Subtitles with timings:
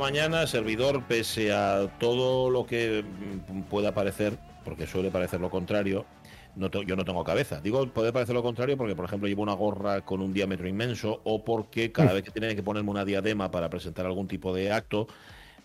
[0.00, 6.06] Mañana, servidor, pese a todo lo que mm, pueda parecer, porque suele parecer lo contrario,
[6.56, 7.60] no yo no tengo cabeza.
[7.60, 11.20] Digo, puede parecer lo contrario porque, por ejemplo, llevo una gorra con un diámetro inmenso
[11.24, 14.72] o porque cada vez que tiene que ponerme una diadema para presentar algún tipo de
[14.72, 15.06] acto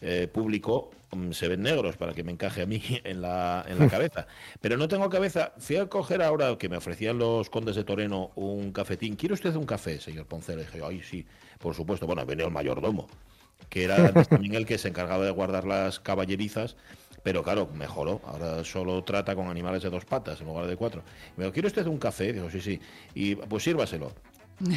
[0.01, 3.79] eh, público, mm, se ven negros para que me encaje a mí en la, en
[3.79, 4.27] la cabeza.
[4.59, 5.53] Pero no tengo cabeza.
[5.57, 9.15] Fui a coger ahora que me ofrecían los condes de Toreno un cafetín.
[9.15, 10.61] ¿Quiere usted un café, señor Poncela?
[10.61, 11.25] Dije, ay, sí,
[11.57, 12.05] por supuesto.
[12.05, 13.07] Bueno, ha venido el mayordomo
[13.69, 16.75] que era también el que se encargaba de guardar las caballerizas
[17.25, 18.21] pero claro, mejoró.
[18.27, 21.01] Ahora solo trata con animales de dos patas en lugar de cuatro.
[21.35, 22.31] me dijo, ¿quiere usted un café?
[22.31, 22.79] Digo, sí, sí.
[23.15, 24.11] Y pues sírvaselo.
[24.59, 24.67] no,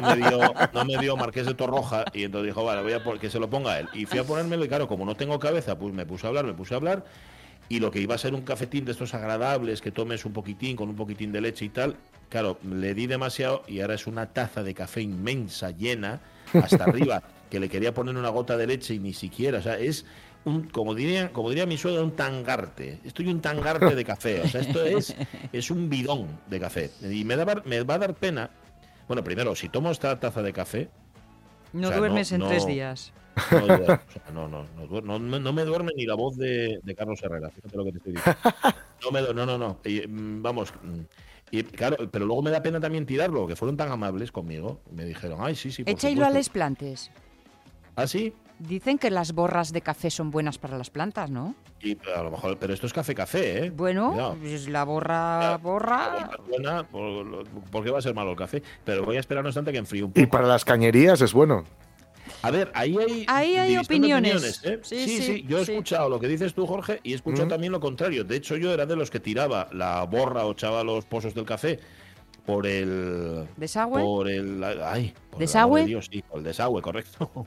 [0.00, 3.28] me dio, no, me dio, Marqués de Torroja y entonces dijo, vale, voy a que
[3.28, 3.90] se lo ponga él.
[3.92, 6.46] Y fui a ponérmelo y claro, como no tengo cabeza, pues me puse a hablar,
[6.46, 7.04] me puse a hablar
[7.68, 10.76] y lo que iba a ser un cafetín de estos agradables que tomes un poquitín
[10.76, 11.96] con un poquitín de leche y tal,
[12.30, 16.20] claro, le di demasiado y ahora es una taza de café inmensa, llena,
[16.54, 19.78] hasta arriba, que le quería poner una gota de leche y ni siquiera, o sea,
[19.78, 20.04] es
[20.44, 22.98] un, como diría, como diría mi suegra, un tangarte.
[23.04, 25.14] Estoy un tangarte de café, o sea, esto es,
[25.52, 26.90] es un bidón de café.
[27.02, 28.50] Y me, da, me va a dar pena,
[29.06, 30.88] bueno, primero, si tomo esta taza de café...
[31.72, 33.12] No duermes en tres días.
[34.32, 34.66] No, no,
[35.02, 38.12] no, no, me duerme ni la voz de, Carlos Herrera, fíjate lo que te estoy
[38.14, 38.40] diciendo.
[39.02, 39.78] No, me, no, no, no.
[39.84, 41.00] Mm, vamos, mm,
[41.50, 44.80] y claro, pero luego me da pena también tirarlo, que fueron tan amables conmigo.
[44.92, 45.84] Me dijeron, ay, sí, sí.
[45.84, 47.10] Por a las plantas.
[47.96, 48.32] ¿Ah, sí?
[48.58, 51.54] Dicen que las borras de café son buenas para las plantas, ¿no?
[51.80, 53.70] Y a lo mejor, pero esto es café café, ¿eh?
[53.70, 56.30] Bueno, pues la borra, borra.
[56.46, 58.62] buena, ¿por, qué va a ser malo el café?
[58.84, 60.20] Pero voy a esperar no obstante que enfríe un poco.
[60.20, 61.64] Y para las cañerías es bueno.
[62.42, 64.60] A ver, ahí hay, ahí hay opiniones.
[64.64, 64.80] ¿eh?
[64.82, 67.80] sí, sí, Yo he escuchado lo que dices tú, Jorge, y he escuchado también lo
[67.80, 68.24] contrario.
[68.24, 71.44] De hecho, yo era de los que tiraba la borra o echaba los pozos del
[71.44, 71.78] café
[72.44, 77.30] por el desagüe por el ay desagüe Dios, sí, por el desagüe correcto.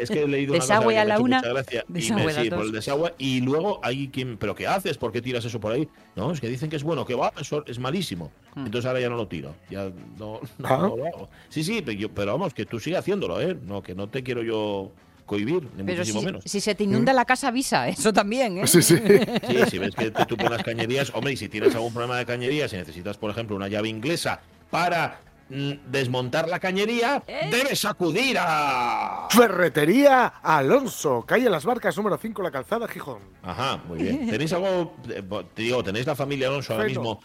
[0.00, 3.14] Es que he leído desagüe una a la una desagüe y sí, por el desagüe
[3.18, 6.40] y luego hay quien pero qué haces por qué tiras eso por ahí no es
[6.40, 8.30] que dicen que es bueno que va eso es malísimo.
[8.54, 8.66] Hmm.
[8.66, 10.92] entonces ahora ya no lo tiro ya no, no, ¿Ah?
[10.94, 11.28] lo hago.
[11.48, 14.42] Sí sí pero, pero vamos que tú sigue haciéndolo eh no que no te quiero
[14.42, 14.90] yo
[15.32, 16.44] cohibir, ni muchísimo si, menos.
[16.44, 18.66] Si se te inunda la casa, avisa, eso también, ¿eh?
[18.66, 18.96] Sí, sí.
[19.48, 22.70] Sí, si ves que tú pones cañerías, hombre, y si tienes algún problema de cañerías,
[22.70, 24.40] si necesitas, por ejemplo, una llave inglesa
[24.70, 27.48] para mm, desmontar la cañería, ¿Eh?
[27.50, 29.28] debes acudir a...
[29.30, 33.22] Ferretería Alonso, calle Las Barcas, número 5, La Calzada, Gijón.
[33.42, 34.26] Ajá, muy bien.
[34.30, 35.22] ¿Tenéis algo, eh,
[35.54, 37.22] te digo, tenéis la familia Alonso ahora mismo?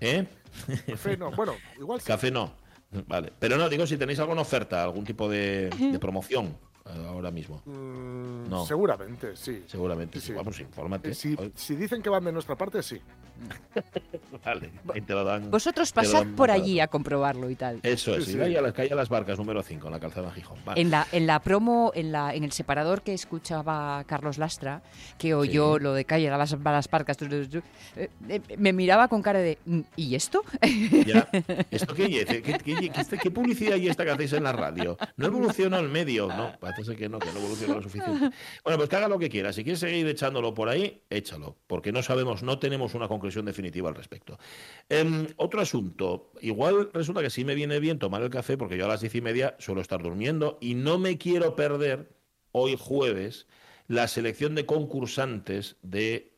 [0.00, 0.26] ¿Eh?
[0.88, 2.52] Café no, bueno, igual Café no.
[3.06, 5.70] Vale, pero no, digo si tenéis alguna oferta, algún tipo de
[6.00, 7.62] promoción ahora mismo?
[7.64, 8.66] Mm, no.
[8.66, 9.64] Seguramente, sí.
[9.66, 10.32] Seguramente, sí.
[10.32, 11.14] Vamos, infórmate.
[11.14, 13.00] Si, si, dicen que van de nuestra parte, sí.
[14.44, 15.50] vale, ahí te lo dan.
[15.50, 17.80] Vosotros pasad por allí a comprobarlo y tal.
[17.82, 20.58] Eso es, sí, a la calle Las Barcas, número 5, en la calzada Gijón.
[20.76, 24.82] En, la, en la promo, en, la, en el separador que escuchaba Carlos Lastra,
[25.18, 29.58] que oyó lo de calle Las, las Barcas, eh, eh, me miraba con cara de
[29.64, 30.42] mm, ¿y esto?
[31.06, 31.28] Ya.
[31.70, 34.96] ¿Esto qué, qué, qué, qué, qué publicidad y esta que hacéis en la radio?
[35.16, 36.52] No evoluciona el medio, ¿no?
[36.96, 38.30] Que no, que no evoluciona lo suficiente.
[38.64, 39.52] Bueno, pues que haga lo que quiera.
[39.52, 43.88] Si quieres seguir echándolo por ahí, échalo, porque no sabemos, no tenemos una conclusión definitiva
[43.88, 44.38] al respecto.
[44.88, 48.84] Em, otro asunto, igual resulta que sí me viene bien tomar el café, porque yo
[48.84, 52.14] a las diez y media suelo estar durmiendo y no me quiero perder
[52.52, 53.46] hoy jueves
[53.86, 56.34] la selección de concursantes de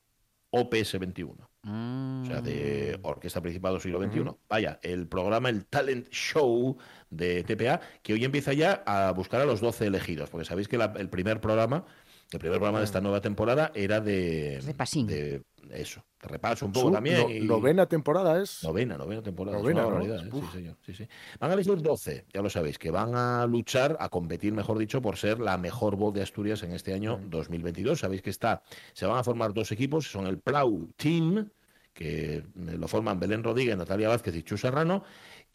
[0.50, 1.50] OPS 21.
[1.66, 3.06] O sea, de mm.
[3.06, 4.36] Orquesta Principal del Siglo XXI.
[4.48, 6.76] Vaya, el programa, el Talent Show
[7.10, 10.76] de TPA, que hoy empieza ya a buscar a los 12 elegidos, porque sabéis que
[10.76, 11.84] el primer programa,
[12.32, 14.60] el primer programa de esta nueva temporada era de...
[14.60, 15.06] De Pasín.
[15.06, 17.18] De, eso, repaso un poco Su también.
[17.22, 18.62] no- y- Novena temporada es.
[18.62, 19.58] Novena, novena temporada.
[19.58, 20.04] Novena, es una ¿no?
[20.04, 20.30] barbaridad, ¿eh?
[20.32, 20.44] Uf.
[20.52, 21.08] Sí, señor, sí, sí.
[21.40, 25.02] Van a elegir 12, ya lo sabéis, que van a luchar, a competir, mejor dicho,
[25.02, 27.98] por ser la mejor voz de Asturias en este año 2022.
[27.98, 28.62] Sabéis que está,
[28.92, 31.48] se van a formar dos equipos, son el Plau Team,
[31.92, 35.02] que eh, lo forman Belén Rodríguez, Natalia Vázquez y Chu Serrano,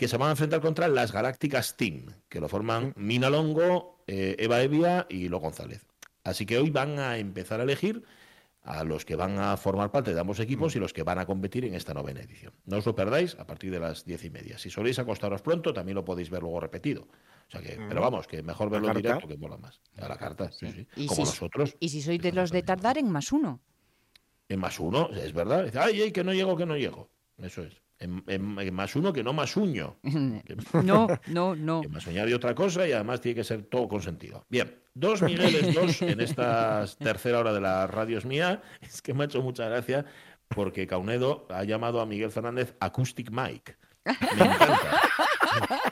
[0.02, 4.36] que se van a enfrentar contra las Galácticas Team, que lo forman Mina Longo, eh,
[4.40, 5.86] Eva Evia y Lo González.
[6.24, 8.02] Así que hoy van a empezar a elegir
[8.64, 11.28] a los que van a formar parte de ambos equipos y los que van a
[11.28, 12.52] competir en esta novena edición.
[12.66, 14.58] No os lo perdáis a partir de las diez y media.
[14.58, 17.04] Si soléis acostaros pronto, también lo podéis ver luego repetido.
[17.04, 19.82] O sea que, pero vamos, que mejor ¿La verlo en directo que mola más.
[20.00, 20.88] A la carta, sí, sí.
[20.96, 21.76] Y Como si- nosotros.
[21.80, 23.62] Y si sois de los de tardar en más uno.
[24.50, 25.66] En más uno, es verdad.
[25.66, 27.08] Dice, ay, ay, que no llego, que no llego.
[27.38, 27.80] Eso es.
[28.02, 29.96] En, en- en más uno que no más uño.
[30.84, 31.82] No, no, no.
[31.82, 34.44] que más soñar y otra cosa y además tiene que ser todo consentido.
[34.50, 38.62] Bien, dos Migueles, dos en esta tercera hora de la radio es mía.
[38.82, 40.06] Es que me ha hecho mucha gracia
[40.48, 43.76] porque Caunedo ha llamado a Miguel Fernández Acoustic Mike.
[44.04, 44.80] Me encanta.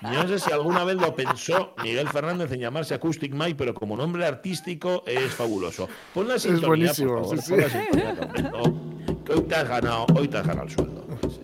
[0.01, 3.73] Yo no sé si alguna vez lo pensó Miguel Fernández en llamarse Acoustic Mike, pero
[3.75, 5.87] como nombre artístico es fabuloso.
[6.13, 7.39] Pon la sintonía, buenísimo, por favor.
[7.43, 7.77] sí, pon la sí.
[7.77, 11.05] sintonía, Caunedo, que hoy te has ganado, hoy te has ganado el sueldo.
[11.29, 11.41] Sí.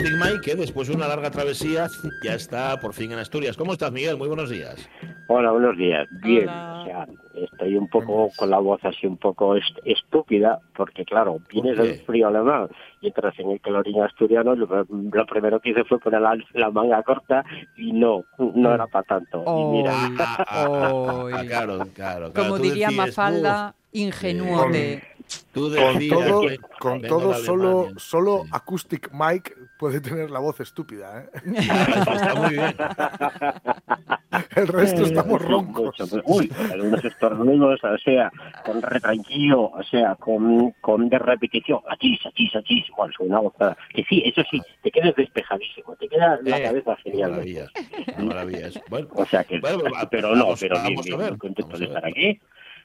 [0.00, 1.86] Acoustic Mike, que después de una larga travesía
[2.22, 3.56] ya está por fin en Asturias.
[3.56, 4.16] ¿Cómo estás, Miguel?
[4.16, 4.88] Muy buenos días.
[5.28, 6.08] Hola, buenos días.
[6.22, 6.80] Bien, Hola.
[6.80, 7.06] o sea,
[7.44, 11.86] estoy un poco con la voz así un poco est- estúpida, porque claro, vienes ¿Por
[11.86, 12.68] del frío alemán
[13.02, 16.70] y entras en el calorín asturiano, lo, lo primero que hice fue poner la, la
[16.70, 17.44] manga corta
[17.76, 19.44] y no, no era para tanto.
[19.46, 22.32] Y mira, ah, claro, claro, claro.
[22.34, 25.02] Como diría decías, Mafalda, ingenuo de...
[25.30, 26.42] "Uf, tú Con todo,
[26.78, 27.94] con todo de solo, Alemania".
[27.98, 28.50] solo Sí.
[28.52, 31.24] Acoustic Mike puede tener la voz estúpida.
[31.24, 31.40] ¿eh?
[31.56, 32.74] Está muy bien.
[34.56, 35.84] El resto estamos Sí, roncos.
[35.86, 38.30] mucho, pues, uy, algunos estornudos, o sea,
[38.64, 43.52] con retranquillo, o sea, con, con de repetición, achis, achis, achis, bueno, es una voz
[43.92, 47.30] que sí, eso sí, te quedas despejadísimo, te queda la Eh, cabeza genial.
[47.32, 47.66] maravilla,
[48.16, 48.80] qué maravilla eso.
[48.88, 51.30] Bueno, O sea que, Bueno, va- pero no, vamos- pero bien, vamos a bien, ver,
[51.30, 51.96] muy contento vamos de a ver.
[51.98, 52.40] estar aquí.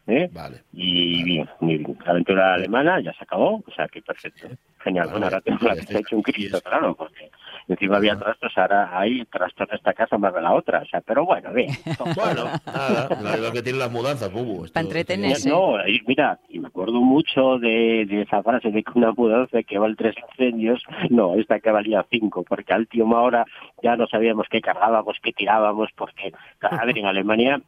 [0.08, 0.30] ¿Eh?
[0.32, 0.62] vale.
[0.74, 1.98] Y bien, muy bien.
[2.06, 4.48] La aventura alemana ya se acabó, o sea que perfecto.
[4.84, 5.08] Genial.
[5.08, 7.32] Vale, Bueno, ahora tengo la que se ha hecho un Cristo, claro, porque
[7.68, 11.02] encima había trastos, ahora hay trastos de esta casa más de la otra, o sea,
[11.02, 11.70] pero bueno, bien.
[12.16, 14.66] Bueno, nada, la- lo que tienen las mudanzas, Bubu.
[14.66, 15.50] esto- Pa' entretenerse.
[15.50, 19.78] No, mira, y me acuerdo mucho de, de esa frase de que una mudanza que
[19.80, 23.46] vale tres incendios, no, esta que valía cinco, porque al último hora
[23.82, 26.32] ya no sabíamos qué cargábamos, qué tirábamos, porque,
[26.62, 27.60] a ver, en Alemania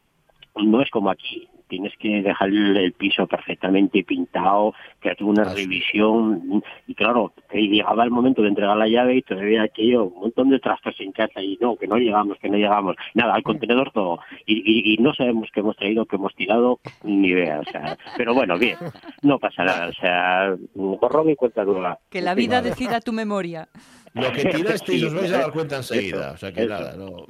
[0.54, 1.48] no es como aquí.
[1.68, 5.62] Tienes que dejar el, el piso perfectamente pintado, que hacer una Ah, sí.
[5.64, 6.62] revisión.
[6.86, 10.50] Y claro, que llegaba el momento de entregar la llave y todavía aquello, un montón
[10.50, 11.40] de trastos en casa.
[11.42, 12.96] Y no, que no llegamos, que no llegamos.
[13.14, 14.18] Nada, al contenedor todo.
[14.46, 17.60] Y, y, y no sabemos qué hemos traído, qué hemos tirado, ni idea.
[17.60, 18.76] O sea, pero bueno, bien,
[19.22, 19.88] no pasa nada.
[19.88, 21.98] O sea, borrón y cuenta nueva.
[22.10, 23.68] Que la vida decida tu memoria.
[24.14, 26.26] Lo que tirasteis Sí, os vais a dar cuenta enseguida.
[26.28, 26.68] eso, o sea que eso.
[26.70, 27.26] nada, no,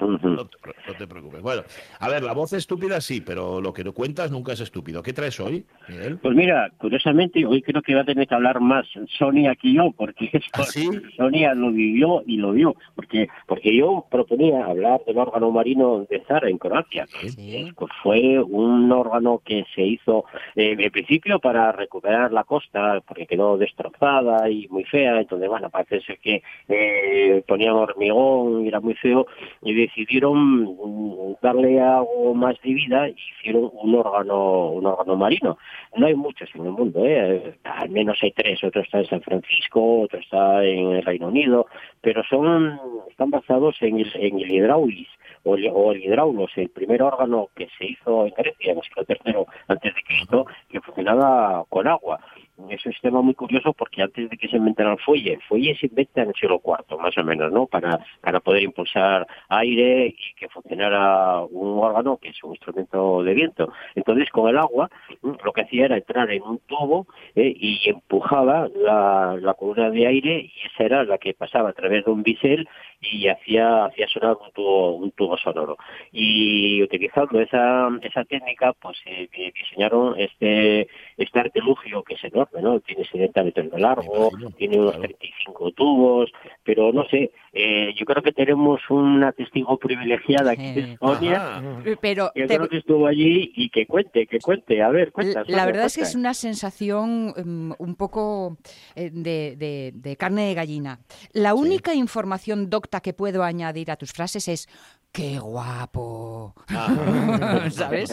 [0.00, 1.42] no, te, pre- no te preocupes.
[1.42, 1.62] Bueno,
[1.98, 5.02] a ver, la voz estúpida sí, pero lo que no cuentas nunca es estúpido.
[5.02, 6.18] ¿Qué traes hoy, Miguel?
[6.18, 8.86] Pues mira, curiosamente, hoy creo que va a tener que hablar más
[9.18, 10.88] Sonia que yo, porque ¿Ah, sí?
[11.16, 16.20] Sonia lo vivió y lo vio, porque porque yo proponía hablar del órgano marino de
[16.26, 17.06] Zara en Croacia.
[17.06, 17.72] Sí.
[17.76, 20.24] Pues fue un órgano que se hizo
[20.54, 25.68] eh, en principio para recuperar la costa, porque quedó destrozada y muy fea, entonces bueno,
[25.70, 29.26] parece ser que eh, ponían hormigón y era muy feo,
[29.62, 35.58] y decidieron mm, darle algo más de vida y hicieron un órgano, un órgano marino.
[35.96, 37.54] No hay muchos en el mundo, ¿eh?
[37.64, 41.66] al menos hay tres, otro está en San Francisco, otro está en el Reino Unido,
[42.00, 45.08] pero son están basados en el, en el hidráulis
[45.44, 48.84] o el, o el hidráulos, el primer órgano que se hizo en Grecia, en el
[48.84, 52.20] siglo III antes de Cristo, que funcionaba con agua.
[52.68, 55.74] Es un sistema muy curioso porque antes de que se inventara el fuelle, el fuelle
[55.76, 57.66] se inventa en el siglo IV, más o menos, ¿no?
[57.66, 63.34] Para, para poder impulsar aire y que funcionara un órgano que es un instrumento de
[63.34, 63.72] viento.
[63.94, 64.90] Entonces, con el agua,
[65.22, 70.06] lo que hacía era entrar en un tubo eh, y empujaba la, la columna de
[70.06, 72.68] aire y esa era la que pasaba a través de un bisel
[73.00, 75.76] y hacía, hacía sonar un tubo, un tubo sonoro.
[76.12, 82.62] Y utilizando esa, esa técnica, pues eh, di- diseñaron este, este artilugio que es enorme,
[82.62, 82.80] ¿no?
[82.80, 85.08] Tiene 70 metros de largo, imagino, tiene unos claro.
[85.08, 86.30] 35 tubos,
[86.64, 90.96] pero no sé, eh, yo creo que tenemos una testigo privilegiada aquí de Eh.
[91.00, 91.82] Sonia, Ajá.
[92.00, 95.42] Pero que te- creo que estuvo allí y que cuente, que cuente, a ver, cuenta.
[95.46, 98.56] la verdad es que es una sensación mm, un poco
[98.94, 101.00] eh, de, de- de carne de gallina.
[101.32, 104.68] La única información docta que puedo añadir a tus frases es
[105.12, 106.54] qué guapo.
[107.72, 108.10] ¿Sabes?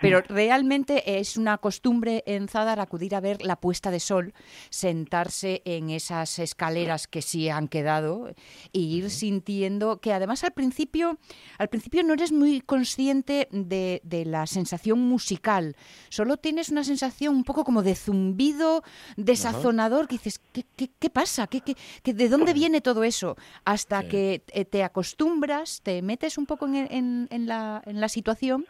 [0.00, 4.32] Pero realmente es una costumbre en Zadar acudir a ver la puesta de sol,
[4.70, 8.28] sentarse en esas escaleras que sí han quedado
[8.72, 11.18] e ir sintiendo que además al principio,
[11.58, 15.76] al principio no eres muy consciente de, de la sensación musical,
[16.08, 18.82] solo tienes una sensación un poco como de zumbido
[19.16, 21.46] desazonador que dices, ¿qué, qué- qué pasa?
[21.46, 21.60] ¿Qué,
[22.04, 23.36] de dónde viene todo eso?
[23.64, 24.08] Hasta Sí.
[24.08, 28.66] que te acostumbras, te metes un poco en, en- en la, en la situación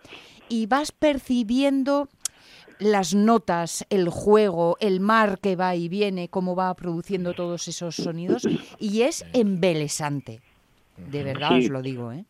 [0.49, 2.09] y vas percibiendo
[2.79, 7.95] las notas, el juego, el mar que va y viene, cómo va produciendo todos esos
[7.97, 10.41] sonidos y es embelesante.
[11.11, 11.65] De verdad Sí.
[11.67, 12.25] os lo digo, ¿eh?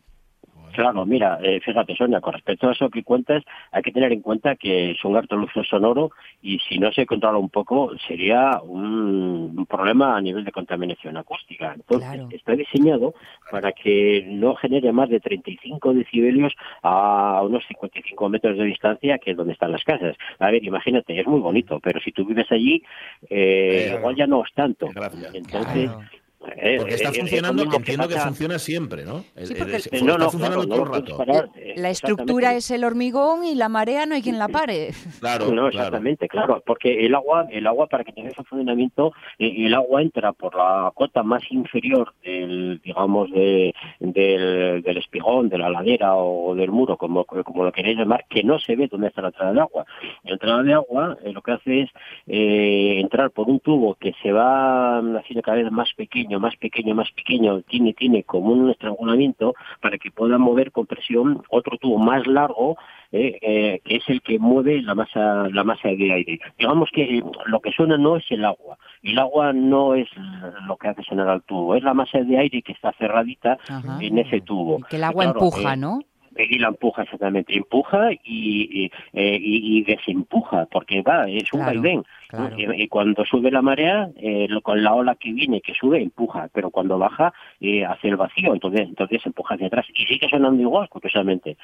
[0.72, 4.20] Claro, mira, eh, fíjate, Sonia, con respecto a eso que cuentas, hay que tener en
[4.20, 6.10] cuenta que es un harto lujo sonoro
[6.42, 11.16] y si no se controla un poco sería un, un problema a nivel de contaminación
[11.16, 11.72] acústica.
[11.74, 12.28] Entonces, Claro.
[12.30, 13.14] está diseñado
[13.50, 19.32] para que no genere más de 35 decibelios a unos 55 metros de distancia, que
[19.32, 20.16] es donde están las casas.
[20.38, 22.82] A ver, imagínate, es muy bonito, pero si tú vives allí,
[23.28, 23.98] eh, Claro.
[23.98, 24.92] igual ya no es tanto.
[24.92, 25.34] Gracias.
[25.34, 26.19] Entonces, Claro.
[26.56, 29.20] Eh, Porque está eh, es funcionando, lo mismo entiendo que funciona siempre, ¿no?
[29.20, 31.52] Sí, Es- porque es- el- está no, no, funcionando claro, no todo el rato.
[31.56, 34.90] eh, La estructura es el hormigón y la marea no hay quien la pare.
[35.20, 39.75] Claro, No, exactamente, claro, porque el agua, el agua para que tenga ese funcionamiento, el
[39.75, 45.68] agua entra por la cota más inferior del, digamos, de, del, del espigón, de la
[45.70, 49.23] ladera o del muro, como, como lo queréis llamar, que no se ve dónde está
[49.23, 49.85] la entrada de agua.
[50.25, 51.90] La entrada de agua eh, lo que hace es
[52.26, 56.94] eh, entrar por un tubo que se va haciendo cada vez más pequeño, más pequeño,
[56.94, 61.99] más pequeño, tiene, tiene como un estrangulamiento para que pueda mover con presión otro tubo
[61.99, 62.76] más largo
[63.12, 66.38] eh, eh, que es el que mueve la masa la masa de aire.
[66.56, 70.08] Digamos que eh, lo que suena no es el agua, el agua no es
[70.68, 73.99] lo que hace sonar al tubo, es la masa de aire que está cerradita Ajá.
[74.00, 74.78] en ese tubo.
[74.78, 76.04] Y que el agua Claro, empuja, eh, ¿no?
[76.38, 81.82] y la empuja exactamente, empuja y, y, y- y desempuja, porque va, es un Claro,
[81.82, 82.04] vaivén.
[82.30, 82.56] Claro.
[82.58, 86.00] Y, y cuando sube la marea, eh, lo- con la ola que viene, que sube,
[86.02, 89.87] empuja, pero cuando baja, eh, hace el vacío, entonces entonces empuja hacia atrás.
[89.94, 91.56] Y sigue sonando igual, curiosamente.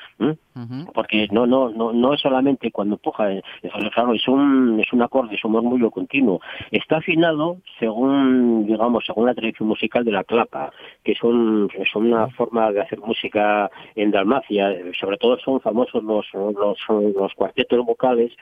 [0.95, 4.93] porque no no no no es solamente cuando empuja eh, es, claro es un es
[4.93, 10.13] un acorde es un murmullo continuo está afinado según digamos según la tradición musical de
[10.13, 10.73] la clapa
[11.05, 16.03] que es un es una forma de hacer música en Dalmacia sobre todo son famosos
[16.03, 16.79] los los,
[17.15, 18.33] los cuartetos vocales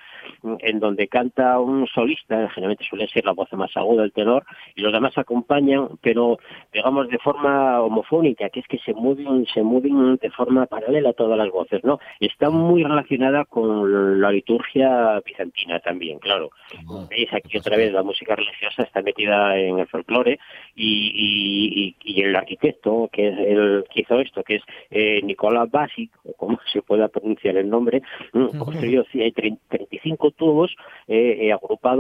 [0.61, 4.44] en donde canta un solista generalmente suele ser la voz más aguda del tenor
[4.75, 6.38] y los demás acompañan pero
[6.73, 11.12] digamos de forma homofónica que es que se mueven se mueven de forma paralela a
[11.14, 16.50] todas las voces no está muy relacionada con la liturgia bizantina también claro.
[16.90, 20.38] Ah, veis aquí otra vez la música religiosa está metida en el folclore
[20.75, 25.71] y, y, y el arquitecto que es el que hizo esto que es eh, Nicolás
[25.71, 28.02] Basic o como se pueda pronunciar el nombre
[28.33, 30.75] mm, construyó ci- tre- 35 tubos
[31.09, 31.52] eh, eh,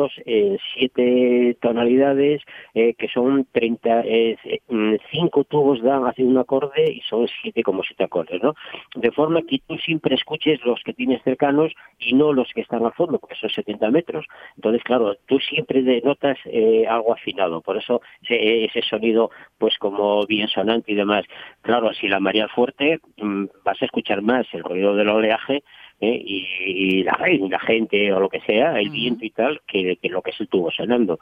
[0.04, 2.42] agrupados en siete tonalidades
[2.74, 4.36] eh, que son 30 eh,
[4.68, 8.54] mm, cinco tubos dan hacia un acorde y son siete como siete acordes no
[8.94, 12.84] de forma que tú siempre escuches los que tienes cercanos y no los que están
[12.84, 14.26] al fondo porque son 70 metros.
[14.56, 17.60] Entonces claro tú siempre denotas eh, algo afinado.
[17.60, 21.24] Por eso ese, ese sonido pues como bien sonante y demás.
[21.62, 25.62] Claro si la marea es fuerte mm, vas a escuchar más el ruido del oleaje
[26.00, 26.22] ¿eh?
[26.24, 29.96] y, y la, y la gente o lo que sea, el viento y tal, que,
[30.00, 31.18] que lo que es el tubo sonando.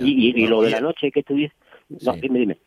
[0.00, 1.56] Y, y, y lo de la noche que tú dices,
[1.88, 2.20] no, Sí.
[2.20, 2.58] dime, dime.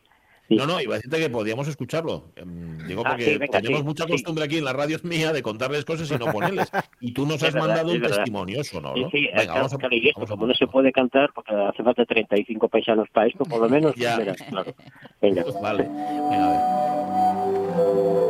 [0.48, 0.54] Sí.
[0.58, 2.26] No, no, iba a decirte que podíamos escucharlo.
[2.36, 5.34] Em, Digo, Ah, porque sí, venga, tenemos sí, mucha costumbre aquí en la radio mía
[5.34, 6.70] de contarles cosas y no ponerles.
[7.02, 8.18] Y tú nos Es has verdad, mandado un verdad.
[8.18, 9.10] testimonio sonoro.
[9.10, 11.32] Sí, sí, Venga, vamos a, claro, y esto, vamos a como no se puede cantar,
[11.34, 14.20] porque hace falta 35 paisanos para esto, por lo menos, Ya.
[14.50, 14.72] claro.
[15.20, 15.44] Venga.
[15.64, 16.50] Vale, venga, a
[18.12, 18.25] ver.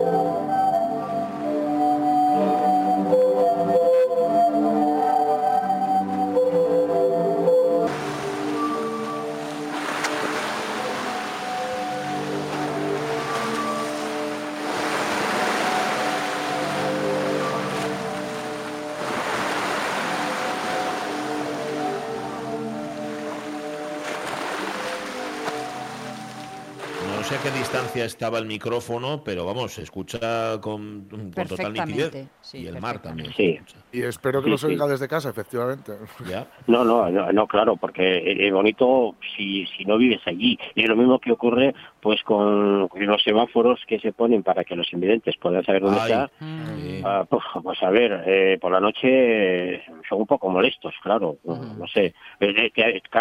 [27.96, 32.28] Distancia estaba el micrófono, pero vamos, se escucha con, con total Perfectamente, nitidez.
[32.42, 33.28] sí, y el mar también.
[33.34, 33.36] perfectamente.
[33.36, 33.74] se Sí.
[33.74, 33.85] escucha.
[33.96, 34.66] Y espero que Sí, sí.
[34.68, 35.94] oiga desde casa, efectivamente.
[36.30, 36.48] Ya.
[36.68, 40.58] No, no, no, no, claro, porque es bonito si, si no vives allí.
[40.76, 44.76] Y es lo mismo que ocurre pues con los semáforos que se ponen para que
[44.76, 46.12] los invidentes puedan saber dónde Ay.
[46.12, 46.32] está.
[46.40, 47.02] Sí.
[47.04, 49.00] Ah, pues, pues, a ver, eh, por la noche
[49.76, 52.14] eh, son un poco molestos, claro, no- no sé.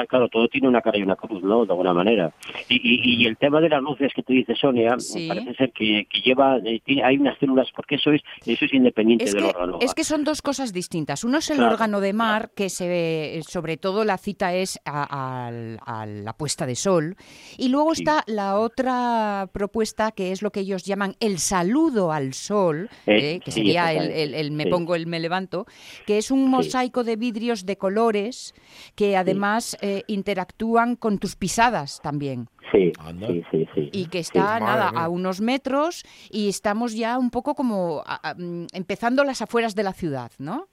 [0.09, 1.65] Claro, todo tiene una cara y una cruz, ¿no?
[1.65, 2.33] De alguna manera.
[2.69, 5.29] Y, y, y el tema de las luces que tú dices, Sonia, Sí.
[5.29, 8.73] parece ser que, que lleva, eh, tiene- hay unas células, porque eso es, eso es
[8.75, 9.79] independiente Es del que, órgano.
[9.81, 11.25] es que son dos cosas distintas.
[11.25, 14.79] Uno es el Claro, órgano de mar, que se ve, sobre todo la cita es
[14.85, 17.17] a, la puesta de sol.
[17.57, 18.03] Y luego Sí.
[18.03, 23.35] está la otra propuesta, que es lo que ellos llaman el saludo al sol, Eh,
[23.37, 24.71] eh, que sí, sería el, exactamente, el- el me sí.
[24.71, 25.67] pongo, el me levanto,
[26.07, 28.55] que es un mosaico de vidrios de colores
[28.95, 32.49] que además eh, interactúan con tus pisadas también.
[32.73, 33.27] Sí, Anda.
[33.29, 33.91] sí, sí, sí.
[33.93, 38.35] Y que está nada a unos metros y estamos ya un poco como a- a-
[38.35, 40.67] mm, empezando las afueras de la ciudad, ¿no?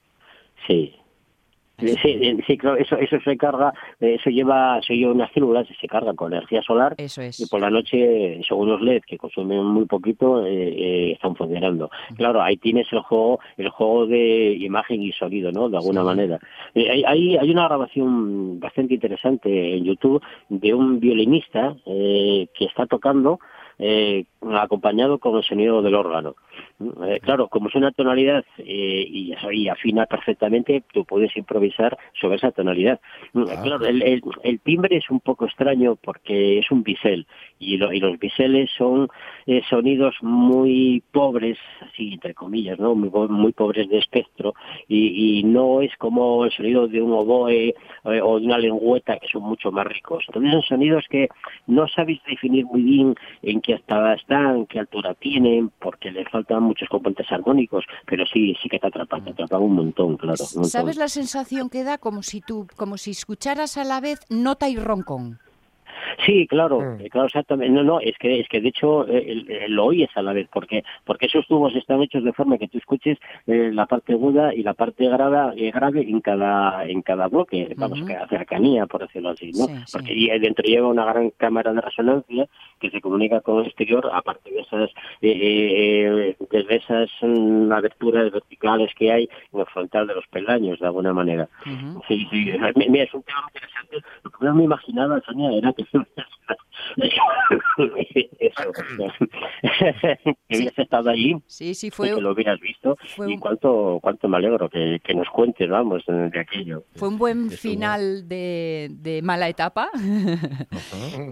[0.68, 0.96] Sí.
[1.82, 5.74] Sí, sí, claro, eso, eso se carga, eh, eso lleva, eso lleva unas células y
[5.76, 7.40] se cargan con energía solar Eso es.
[7.40, 11.90] y por la noche, según los LED que consumen muy poquito, eh, eh, están funcionando.
[12.16, 15.70] Claro, ahí tienes el juego, el juego de imagen y sonido, ¿no?
[15.70, 16.40] De alguna manera.
[16.76, 22.66] Eh, hay, hay, hay una grabación bastante interesante en YouTube de un violinista eh, que
[22.66, 23.40] está tocando
[23.84, 26.36] eh, acompañado con el sonido del órgano.
[27.06, 32.36] Eh, claro, como es una tonalidad eh, y, y afina perfectamente, tú puedes improvisar sobre
[32.38, 33.00] esa tonalidad.
[33.34, 33.62] Mm, Ah.
[33.62, 37.28] Claro, el, el- el timbre es un poco extraño porque es un bisel
[37.60, 39.08] y, lo- y los biseles son
[39.46, 42.96] eh, sonidos muy pobres, así entre comillas, ¿no?
[42.96, 44.54] Muy, muy pobres de espectro
[44.88, 49.18] y, y no es como el sonido de un oboe eh, o de una lengüeta
[49.18, 50.24] que son mucho más ricos.
[50.28, 51.28] Entonces son sonidos que
[51.68, 56.64] no sabéis definir muy bien en qué estada están, qué altura tienen, porque le faltan
[56.72, 60.38] muchos componentes armónicos, pero sí, sí que te atrapan, te atrapan un montón, claro.
[60.38, 64.70] ¿Sabes la sensación que da como si tú, como si escucharas a la vez nota
[64.70, 65.40] y roncón?
[66.26, 67.02] Sí, claro, Mm.
[67.02, 67.74] eh, claro, exactamente.
[67.74, 70.84] No, no, es que es que de hecho eh, lo oyes a la vez, porque
[71.06, 74.64] porque esos tubos están hechos de forma que tú escuches eh, la parte aguda y
[74.64, 79.30] la parte grave, eh, grave en cada en cada bloque, vamos, a cercanía, por decirlo
[79.30, 79.66] así, ¿no?
[79.66, 79.92] Sí, sí.
[79.94, 82.48] Porque y dentro lleva una gran cámara de resonancia
[82.80, 84.90] que se comunica con el exterior, aparte de esas
[85.22, 90.80] eh, eh, desde esas mm, aberturas verticales que hay en el frontal de los peldaños,
[90.80, 91.48] de alguna manera.
[92.08, 93.98] Sí, sí, mi- mira, es un tema interesante.
[94.24, 95.86] Lo que no me imaginaba, Sonia, era que
[96.98, 103.38] eso, que hubieras estado allí Sí, sí, y fue, que lo hubieras visto fue y
[103.38, 106.84] cuánto cuánto me alegro que, que nos cuentes, vamos, de, aquello.
[106.96, 109.90] fue un buen final de, de mala etapa.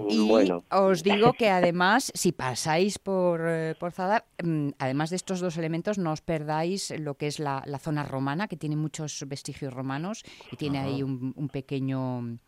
[0.10, 5.18] Y bueno, os digo que además, si pasáis por, eh, por Zadar, mm, además de
[5.18, 8.76] estos dos elementos, no os perdáis lo que es la, la zona romana, que tiene
[8.76, 12.40] muchos vestigios romanos y tiene ahí un, un pequeño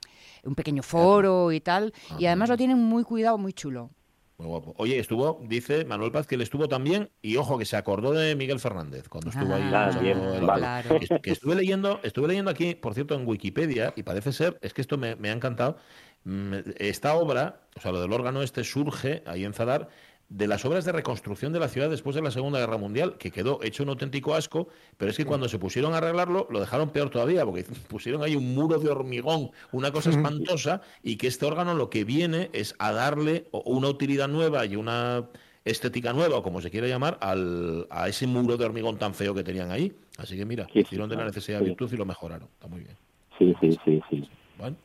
[0.44, 1.94] un pequeño foro y tal.
[2.20, 3.90] Y además lo tienen muy cuidado, muy chulo.
[4.38, 4.74] Muy guapo.
[4.78, 8.36] Oye, estuvo, dice Manuel Paz que él estuvo también y ojo que se acordó de
[8.36, 9.62] Miguel Fernández cuando estuvo ahí.
[9.72, 10.62] Ah, escuchando bien, el- vale.
[10.62, 11.00] claro.
[11.00, 14.74] Que, que estuve leyendo, estuve leyendo aquí, por cierto, en Wikipedia, y parece ser, es
[14.74, 15.78] que esto me, me ha encantado.
[16.24, 19.90] mm, Esta obra, o sea, lo del órgano este surge ahí en Zadar
[20.32, 23.32] de las obras de reconstrucción de la ciudad después de la Segunda Guerra Mundial, que
[23.32, 26.90] quedó hecho un auténtico asco, pero es que cuando se pusieron a arreglarlo lo dejaron
[26.92, 31.46] peor todavía, porque pusieron ahí un muro de hormigón, una cosa espantosa, y que este
[31.46, 35.26] órgano lo que viene es a darle una utilidad nueva y una
[35.66, 39.36] estética nueva, o como se quiera llamar, al, a ese muro de hormigón tan feo
[39.36, 39.92] que tenían ahí.
[40.18, 41.66] Así que mira, hicieron de la necesidad sí.
[41.66, 42.48] virtud y lo mejoraron.
[42.54, 42.96] Está muy bien.
[43.38, 44.30] sí, sí, sí, sí.
[44.58, 44.78] Bueno.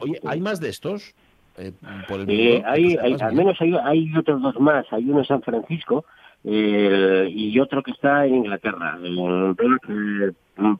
[0.00, 1.14] Oye, ¿hay más de estos?
[1.56, 1.72] Eh,
[2.08, 2.68] por el Eh, mundo?
[2.68, 4.86] hay, hay- al menos hay, hay otros dos más.
[4.92, 6.04] Hay uno en San Francisco
[6.44, 10.32] eh, y otro que está en Inglaterra, en Black, eh,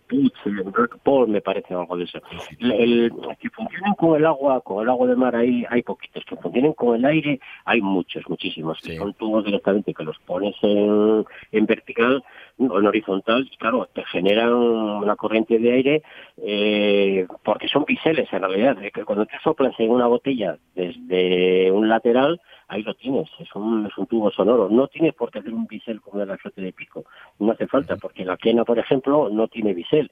[0.08, 2.20] Puig, en Black Paul, me parece, algo de eso.
[2.60, 6.22] El, el- que funcionen con el agua, con el agua de mar hay, hay poquitos.
[6.26, 8.78] Que funcionen con el aire hay muchos, muchísimos.
[8.82, 8.96] Que Sí.
[8.98, 12.22] son tubos directamente que los pones en, en vertical
[12.58, 16.02] en horizontal claro, te generan una corriente de aire
[16.38, 18.76] eh, porque son piseles en realidad.
[18.92, 23.86] Que Cuando tú soplas en una botella desde un lateral, ahí lo tienes, es un,
[23.86, 24.68] es un tubo sonoro.
[24.68, 27.04] No tienes por qué hacer un bisel como el azote de pico,
[27.38, 30.10] no hace falta, porque la quena, por ejemplo, no tiene bisel.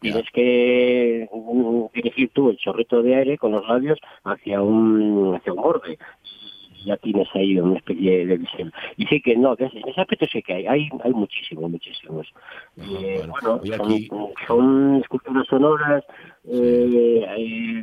[0.00, 5.52] Tienes que mm, dirigir tú el chorrito de aire con los labios hacia un, hacia
[5.52, 5.96] un borde
[6.84, 8.72] ya tienes ahí una especie de bisel.
[8.96, 12.26] Y sí que no, que en ese aspecto sí que hay, hay, hay muchísimos, muchísimos.
[12.78, 13.60] Eh, bueno.
[13.62, 14.08] son, aquí-
[14.46, 16.04] son esculturas sonoras,
[16.48, 17.80] eh, eh,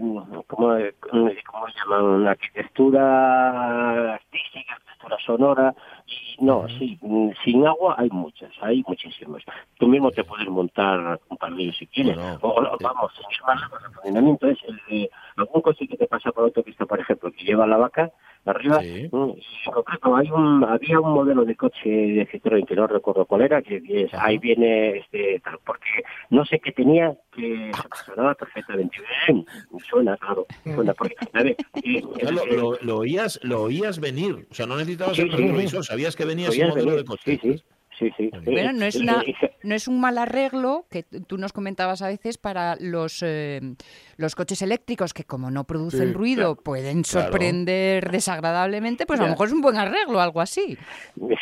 [0.48, 0.76] ¿cómo,
[1.10, 2.28] cómo se llaman?
[2.28, 5.76] Arquitectura artística, arquitectura sonora,
[6.08, 9.44] y no, sí, mm, sin agua hay muchas, hay muchísimas.
[9.78, 12.18] Tú mismo te puedes montar un par de si quieres.
[12.42, 12.78] O, o, eh.
[12.82, 16.86] vamos, sin más el funcionamiento es el de algún coche que te pasa por autopista,
[16.86, 18.12] por ejemplo, que lleva la vaca
[18.50, 18.82] arriba.
[18.82, 19.10] Sí.
[19.12, 23.62] mm, hay un, había un modelo de coche de Citroën que no recuerdo cuál era,
[23.62, 25.88] que es- ahí viene este tal, porque
[26.30, 29.46] no sé qué tenía, que se sonaba perfectamente bien.
[29.90, 34.48] Suena, claro, suena, porque, a ver, eh, lo, eh, lo- lo oías, lo oías venir.
[34.50, 35.38] O sea, no necesitabas Sí, el sí.
[35.38, 37.40] retrovisor, sabías que venía ese modelo venir, de coche.
[37.42, 37.64] Sí, sí,
[37.98, 38.30] sí, sí.
[38.34, 39.24] Muy Bueno, no es, una,
[39.64, 43.62] no es un mal arreglo que tú nos comentabas a veces para los, eh,
[44.18, 47.28] los coches eléctricos que como no producen Sí, ruido pueden Claro.
[47.32, 50.78] sorprender desagradablemente, pues a lo mejor es un buen arreglo, algo así.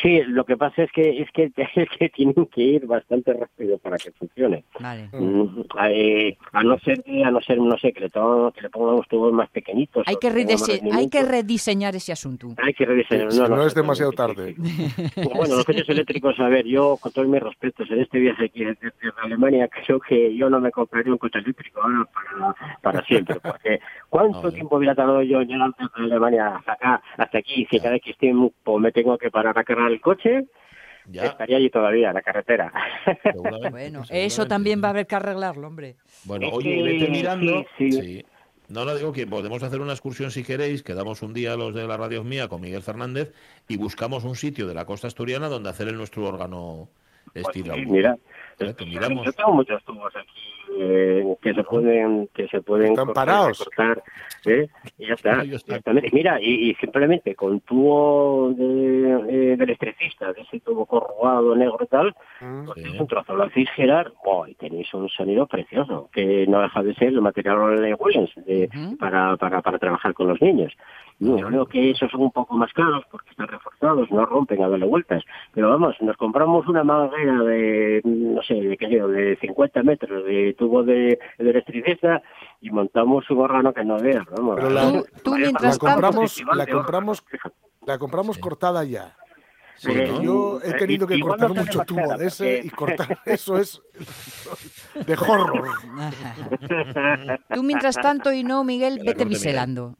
[0.02, 3.78] Sí, lo que pasa es que es que, es que tienen que ir bastante rápido
[3.78, 4.64] para que funcione.
[4.80, 5.08] Vale.
[5.12, 8.62] Mm, eh, a no ser que, a no ser, no sé, que le, to- que
[8.62, 10.04] le pongamos tubos más pequeñitos.
[10.06, 12.48] Hay que, redise- hay rediseñar ese asunto.
[12.62, 13.32] Hay que rediseñar.
[13.32, 14.54] Sí, no es demasiado tarde.
[15.16, 18.64] Bueno, los coches eléctricos, a ver, yo con todos mis respetos, en este viaje aquí
[18.64, 23.02] desde, desde Alemania, creo que yo no me compraría un coche eléctrico ahora para, para
[23.04, 27.66] siempre, porque ¿cuánto tiempo hubiera tardado yo en llegar desde Alemania hasta acá, hasta aquí,
[27.70, 30.46] si cada X tiempo me tengo que parar a cargar el coche?
[31.08, 32.72] Ya, Estaría allí todavía, en la carretera.
[33.70, 35.96] Bueno, eso también va a haber que arreglarlo, hombre.
[36.24, 37.64] Bueno, Es oye, que vete mirando.
[37.78, 38.02] sí, sí.
[38.02, 38.24] Sí.
[38.68, 41.86] No, no digo que podemos hacer una excursión si queréis, quedamos un día los de
[41.86, 43.32] la radio mía con Miguel Fernández
[43.68, 46.88] y buscamos un sitio de la costa asturiana donde hacer el nuestro órgano
[47.32, 48.18] Pues sí, mira,
[48.58, 49.24] Que miramos.
[49.26, 50.30] yo tengo muchos tubos aquí
[50.78, 53.58] eh, que se pueden que se pueden Están cortar, parados.
[53.58, 54.02] cortar,
[54.46, 54.68] ¿eh?
[54.98, 55.42] y ya está.
[55.42, 56.10] Exactamente.
[56.12, 58.64] Mira, y, y simplemente con tubo de,
[59.28, 62.64] eh, del electricista, de ese tubo corrugado negro y tal, Mm.
[62.66, 62.90] pues Sí.
[62.94, 66.82] es un trozo, lo hacéis girar, oh, y tenéis un sonido precioso, que no deja
[66.82, 70.72] de ser el material de Williams de- para, para, para trabajar con los niños.
[71.18, 74.68] Yo creo que esos son un poco más caros porque están reforzados, no rompen a
[74.68, 75.24] darle vueltas.
[75.54, 79.82] Pero vamos, nos compramos una manguera de, no sé, de qué sé yo, de 50
[79.82, 82.22] metros de tubo de, de electricista
[82.60, 84.56] y montamos un órgano que no veas, vamos.
[84.56, 87.24] Pero la- Tú- mientras la de órganos, compramos-.
[87.86, 89.16] La compramos cortada ya.
[89.78, 90.22] Sí, Porque ¿no?
[90.22, 93.82] yo he Eh, tenido que cortar mucho tubo de ese y cortar eso es
[95.06, 95.68] de horror.
[97.52, 99.94] Tú mientras tanto y no, Miguel, la vete biselando.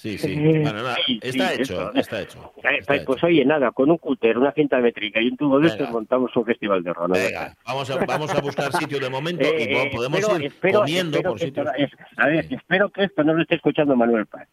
[0.00, 0.32] Sí, sí.
[0.32, 1.94] Eh, Bueno, nada, sí, está sí, hecho, eso.
[1.94, 2.52] está hecho.
[2.56, 3.26] Está pues, pues hecho.
[3.26, 6.44] oye, nada, con un cúter, una cinta métrica y un tubo de estos montamos un
[6.44, 7.18] festival de órganos.
[7.18, 10.46] Venga, vamos a, vamos a buscar sitio de momento Eh, y eh, podemos espero- ir
[10.46, 11.66] espero- comiendo espero por que sitios.
[11.76, 12.54] esto- es- a ver, Sí.
[12.54, 14.46] espero que esto no lo esté escuchando Manuel Paz.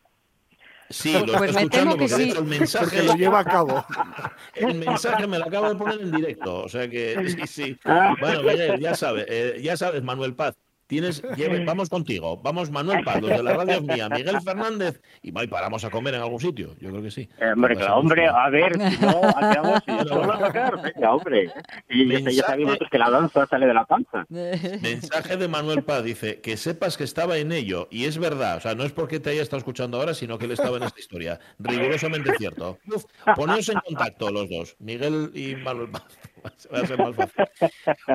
[0.89, 2.29] Sí, lo Pues está me temo escuchando que porque de sí.
[2.31, 3.85] hecho el mensaje, lo lleva a cabo.
[4.55, 6.63] el mensaje me lo acabo de poner en directo.
[6.63, 7.77] O sea que sí, sí.
[7.85, 8.15] Ah.
[8.19, 10.55] Bueno, Miguel, ya sabes, eh, ya sabes, Manuel Paz.
[10.87, 15.31] Tienes, lleve- vamos contigo, vamos Manuel Paz, los de la radio mía, Miguel Fernández, y
[15.31, 17.27] va, paramos a comer en algún sitio, yo creo que sí.
[17.39, 20.81] Eh, hombre, ser claro, hombre, a ver, si no, hacemos, si yo solo a sacar,
[20.81, 21.49] venga, hombre.
[21.89, 24.25] Y ya, vosotros que la danza sale de la panza.
[24.29, 28.61] Mensaje de Manuel Paz dice que sepas que estaba en ello y es verdad, o
[28.61, 30.99] sea, no es porque te haya estado escuchando ahora, sino que él estaba en esta
[30.99, 31.39] historia.
[31.59, 32.77] Rigurosamente cierto.
[32.93, 36.03] Uf, poneos en contacto los dos, Miguel y Manuel Paz.
[36.73, 37.45] Va a ser más fácil.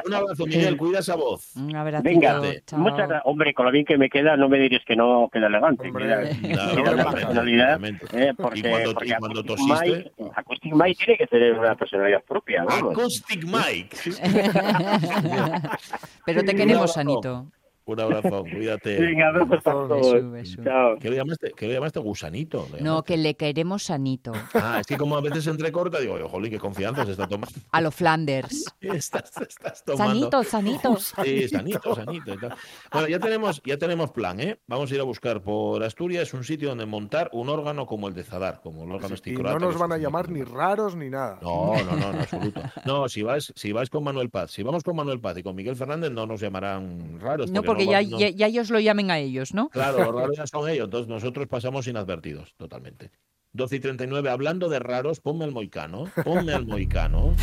[0.05, 1.55] Un abrazo, Miguel, cuida esa voz.
[1.57, 2.03] Un abrazo.
[2.05, 2.79] Venga, chao.
[2.79, 3.23] muchas gracias.
[3.25, 5.87] Hombre, con lo bien que me queda, no me diréis que no queda elegante.
[5.89, 7.81] Hombre, mira, no, mira no, la obviamente, personalidad.
[8.13, 11.59] eh, porque, Y cuando- porque y cuando Acoustic tosiste- Mike- Acoustic Mike tiene que tener
[11.59, 12.93] una personalidad propia, vamos.
[12.93, 13.97] Acoustic Mike.
[16.27, 17.47] Pero te queremos, abrazo.
[17.93, 18.99] Un abrazo, cuídate.
[19.01, 20.13] Venga, besos a todos.
[20.13, 20.63] Beso, beso.
[20.65, 20.97] Chao.
[20.99, 21.53] ¿Qué le llamaste?
[21.57, 21.99] ¿Qué le llamaste?
[22.01, 22.67] Gusanito.
[22.73, 23.07] le No, llamaste.
[23.13, 24.33] que le queremos sanito.
[24.55, 27.55] Ah, es que como a veces entrecorta, digo, "Oye, jolín, qué confianza se está tomando.
[27.73, 28.65] A lo Flanders.
[28.81, 30.43] Estás, estás tomando.
[30.43, 30.97] Sanito, sanito.
[31.25, 32.35] Sí, sanito, sanito.
[32.35, 32.39] y.
[32.93, 34.59] Bueno, ya tenemos, ya tenemos plan, ¿eh?
[34.67, 38.09] Vamos a ir a buscar por Asturias es un sitio donde montar un órgano como
[38.09, 39.59] el de Zadar, como el órgano Y esticurado.
[39.59, 41.39] no nos van a llamar ni raros ni nada.
[41.43, 42.61] No, no, no, en absoluto.
[42.85, 45.55] No, si vais, si vais con Manuel Paz, si vamos con Manuel Paz y con
[45.55, 47.51] Miguel Fernández, no nos llamarán raros.
[47.51, 49.69] No, porque no ya, va- no- ya, ya ellos lo llamen a ellos, ¿no?
[49.71, 53.11] Claro, los raros ya son ellos, entonces nosotros pasamos inadvertidos, totalmente.
[53.53, 57.35] 12 y 39, hablando de raros, ponme el moicano, ponme el moicano.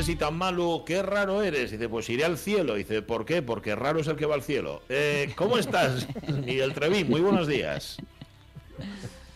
[0.00, 1.70] Chiste si tan malo, qué raro eres.
[1.70, 2.74] Dice, pues iré al cielo.
[2.74, 3.42] Dice, ¿por qué?
[3.42, 4.80] Porque raro es el que va al cielo.
[4.88, 6.08] Eh, ¿Cómo estás,
[6.46, 7.08] Miguel Trevín?
[7.08, 7.96] Muy buenos días.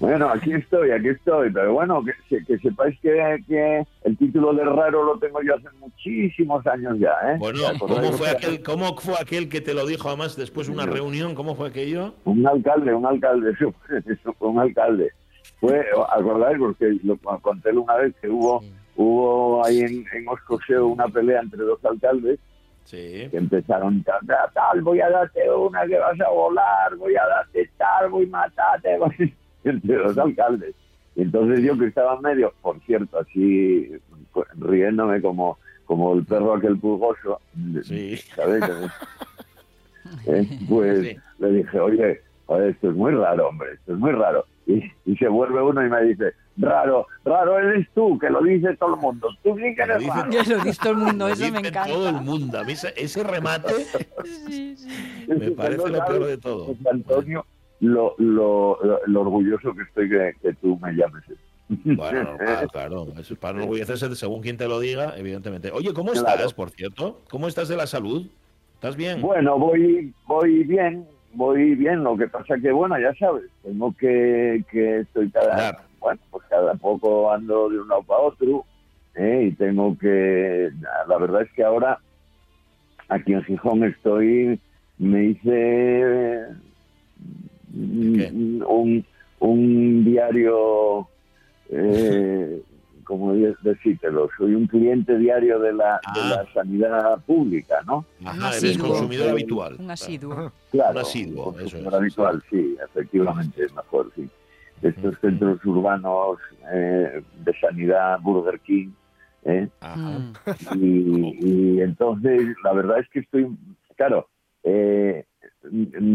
[0.00, 4.52] Bueno, aquí estoy, aquí estoy, pero bueno, que, que- que sepáis que, que el título
[4.52, 7.36] de raro lo tengo yo hace muchísimos años ya, ¿eh?
[7.38, 10.72] Bueno, ¿Os ¿cómo fue aquel, cómo fue aquel que te lo dijo además después de
[10.74, 11.34] una reunión?
[11.34, 12.14] ¿Cómo fue aquello?
[12.24, 13.72] Un alcalde, un alcalde, eso,
[14.06, 15.12] eso fue un alcalde.
[15.60, 18.62] fue, acordáis, porque lo conté una vez que hubo,
[18.96, 22.38] hubo ahí en, en Oscoseo una pelea entre dos alcaldes
[22.84, 23.28] Sí.
[23.30, 27.26] que empezaron tal, tal, tal, voy a darte una que vas a volar, voy a
[27.26, 28.98] darte tal, voy a matarte,
[29.64, 30.74] entre los alcaldes.
[31.16, 33.90] Y entonces yo que estaba medio, por cierto, así
[34.34, 37.40] pues, riéndome como, como el perro aquel pulgoso,
[37.84, 38.16] Sí.
[38.36, 38.62] ¿sabes?
[40.26, 41.16] Eh, Pues Sí.
[41.38, 42.20] le dije, oye,
[42.68, 44.44] esto es muy raro, hombre, esto es muy raro.
[44.66, 48.76] Y, y se vuelve uno y me dice, raro, raro eres tú, que lo dice
[48.76, 49.28] todo el mundo.
[49.42, 50.30] Tú sí que Lo eres dice raro.
[50.30, 51.86] Ya lo dice todo el mundo, Lo eso me encanta.
[51.86, 52.58] todo el mundo.
[52.60, 53.72] A mí ese, ese remate
[54.24, 54.88] Sí, sí.
[55.28, 56.66] me parece lo peor de todo.
[56.66, 57.46] José Antonio,
[57.80, 61.22] lo, lo, lo- lo orgulloso que estoy que, que tú me llames.
[61.68, 63.06] Bueno, normal, claro.
[63.18, 65.70] Eso es para enorgullecerse según quien te lo diga, evidentemente.
[65.72, 66.28] Oye, ¿cómo Claro.
[66.28, 67.20] estás, por cierto?
[67.30, 68.26] ¿Cómo estás de la salud?
[68.74, 69.22] ¿Estás bien?
[69.22, 72.04] Bueno, voy, voy bien, voy bien.
[72.04, 75.78] Lo que pasa que, bueno, ya sabes, tengo que, que estoy cada, Claro.
[76.04, 78.64] Bueno, pues cada poco ando de un lado para otro,
[79.14, 79.48] ¿eh?
[79.50, 80.70] y tengo que,
[81.08, 81.98] la verdad es que ahora
[83.08, 84.60] aquí en Gijón estoy,
[84.98, 86.44] me hice
[87.72, 88.30] qué?
[88.66, 89.04] un,
[89.40, 91.08] un diario,
[91.70, 92.62] eh,
[93.04, 96.42] como decírtelo, soy un cliente diario de la, de Ah.
[96.44, 98.04] la sanidad pública, ¿no?
[98.24, 98.88] Ajá, eres asiduo.
[98.88, 99.76] consumidor habitual.
[99.78, 100.52] Un asiduo.
[100.70, 104.28] Claro, Un asiduo, eso es, consumidor habitual, sí, efectivamente, es mejor, sí.
[104.84, 106.38] Estos centros urbanos
[106.72, 108.90] eh, de sanidad, Burger King,
[109.44, 109.68] ¿eh?
[109.80, 110.18] Ajá.
[110.74, 113.48] Y, y entonces la verdad es que estoy,
[113.96, 114.28] claro,
[114.62, 115.24] eh,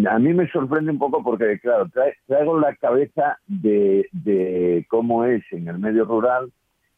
[0.09, 1.89] a mí me sorprende un poco porque, claro,
[2.27, 6.51] traigo la cabeza de, de cómo es en el medio rural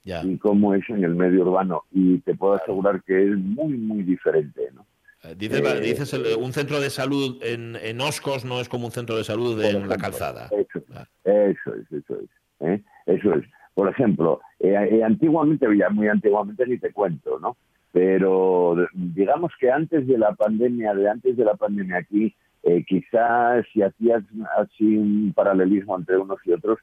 [0.04, 4.04] y cómo es en el medio urbano y te puedo asegurar que es muy, muy
[4.04, 4.86] diferente, ¿no?
[5.24, 8.68] Eh, Dices, la- Eh, dices el- un centro de salud en, en Oscos no es
[8.70, 10.50] como un centro de salud en la calzada.
[10.52, 11.06] Eso, Ah.
[11.24, 12.30] eso es, eso es.
[12.62, 12.82] ¿eh?
[13.06, 13.46] Eso es.
[13.76, 17.56] Por ejemplo, eh, antiguamente, ya muy antiguamente ni te cuento, ¿no?
[17.92, 23.66] Pero digamos que antes de la pandemia, de antes de la pandemia aquí, eh, quizás
[23.74, 24.24] si hacías
[24.58, 26.80] así un paralelismo entre unos y otros,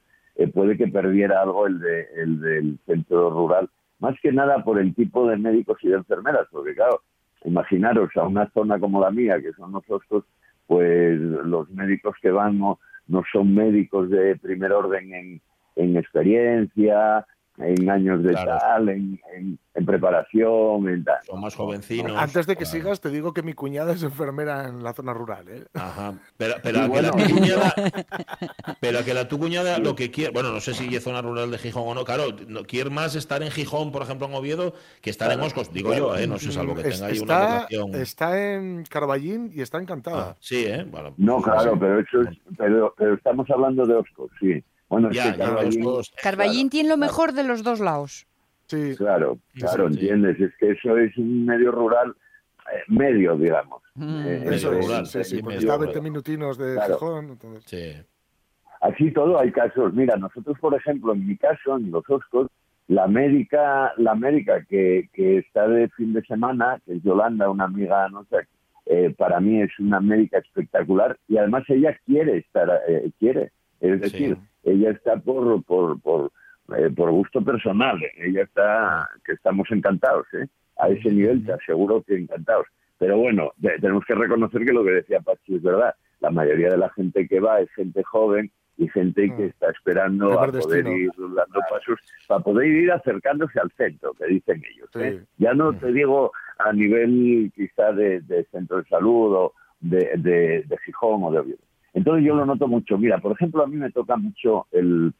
[0.53, 4.95] puede que perdiera algo el, de, el del centro rural, más que nada por el
[4.95, 7.01] tipo de médicos y de enfermeras, porque claro,
[7.45, 10.25] imaginaros a una zona como la mía, que son nosotros,
[10.67, 12.77] pues los médicos que van no,
[13.31, 15.41] son médicos de primer orden en,
[15.75, 17.25] en experiencia,
[17.59, 18.57] en años de Claro.
[18.59, 21.17] tal, en, en- en preparación, en tal.
[21.25, 22.11] Son más jovencinos.
[22.17, 22.71] Antes de que Claro.
[22.79, 25.45] sigas, te digo que mi cuñada es enfermera en la zona rural.
[25.47, 25.65] ¿eh?
[25.73, 26.13] Ajá.
[26.37, 27.73] Pero, pero a que la tu cuñada,
[28.81, 31.21] pero a que la tu cuñada lo que quiere, bueno, no sé si es zona
[31.21, 34.33] rural de Gijón o no, claro, no, quiere más estar en Gijón, por ejemplo, en
[34.33, 36.27] Oviedo, que estar en Oscos, digo yo, ¿eh?
[36.27, 37.95] no sé, salvo que tenga ahí una está, vocación.
[37.95, 40.31] está en Carballín y está encantada.
[40.31, 40.85] Ah, sí, ¿eh?
[40.89, 44.63] Bueno, No, claro, pero eso es, pero, pero estamos hablando de Oscos, sí.
[44.89, 48.25] Bueno, es Ya, que ya, Carballín- Carballín tiene lo mejor de los dos lados.
[48.67, 48.95] Sí.
[48.97, 49.93] Claro, claro, sí.
[49.95, 52.15] entiendes, es que eso es un medio rural,
[52.71, 53.81] eh, medio, digamos.
[53.95, 54.21] Mm.
[54.25, 55.87] Eh, Eso medio es, rural, sí, sí, porque está a rural.
[55.93, 56.93] 20 minutinos de Claro.
[56.95, 57.29] Gijón.
[57.29, 58.03] entonces- Sí.
[58.81, 59.93] Así todo hay casos.
[59.93, 62.47] Mira, nosotros, por ejemplo, en mi caso, en los Oscos,
[62.87, 67.65] la médica, la médica que, que está de fin de semana, que es Yolanda, una
[67.65, 68.47] amiga nuestra,
[68.85, 73.51] eh, para mí es una médica espectacular y además ella quiere estar, eh, quiere.
[73.81, 76.31] Es decir, ella está por, por, por,
[76.77, 77.99] eh, por gusto personal.
[78.17, 80.47] Ella está, que estamos encantados, ¿eh?
[80.77, 82.67] A ese nivel te aseguro que encantados.
[82.97, 85.93] Pero bueno, tenemos que reconocer que lo que decía Pachi es verdad.
[86.19, 89.49] La mayoría de la gente que va es gente joven y gente que Mm.
[89.49, 90.91] está esperando a poder destino.
[90.91, 94.89] ir dando pasos para poder ir acercándose al centro, que dicen ellos.
[94.95, 95.19] ¿eh?
[95.19, 95.25] Sí.
[95.37, 100.63] Ya no te digo a nivel quizá de, de centro de salud o de, de,
[100.65, 101.59] de Gijón o de Oviedo.
[101.93, 102.97] Entonces yo lo noto mucho.
[102.97, 105.13] Mira, por ejemplo, a mí me toca mucho el,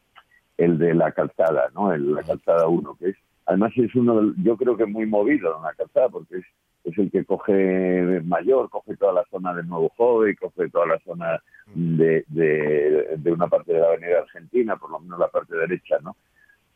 [0.56, 1.92] el de la calzada, ¿no?
[1.92, 5.62] El, la calzada 1, que es, además es uno, yo creo que muy movido en
[5.62, 6.44] la calzada, porque es,
[6.84, 10.98] es el que coge mayor, coge toda la zona del Nuevo Joven, coge toda la
[11.00, 11.42] zona
[11.74, 15.98] de, de, de una parte de la Avenida Argentina, por lo menos la parte derecha,
[16.02, 16.16] ¿no?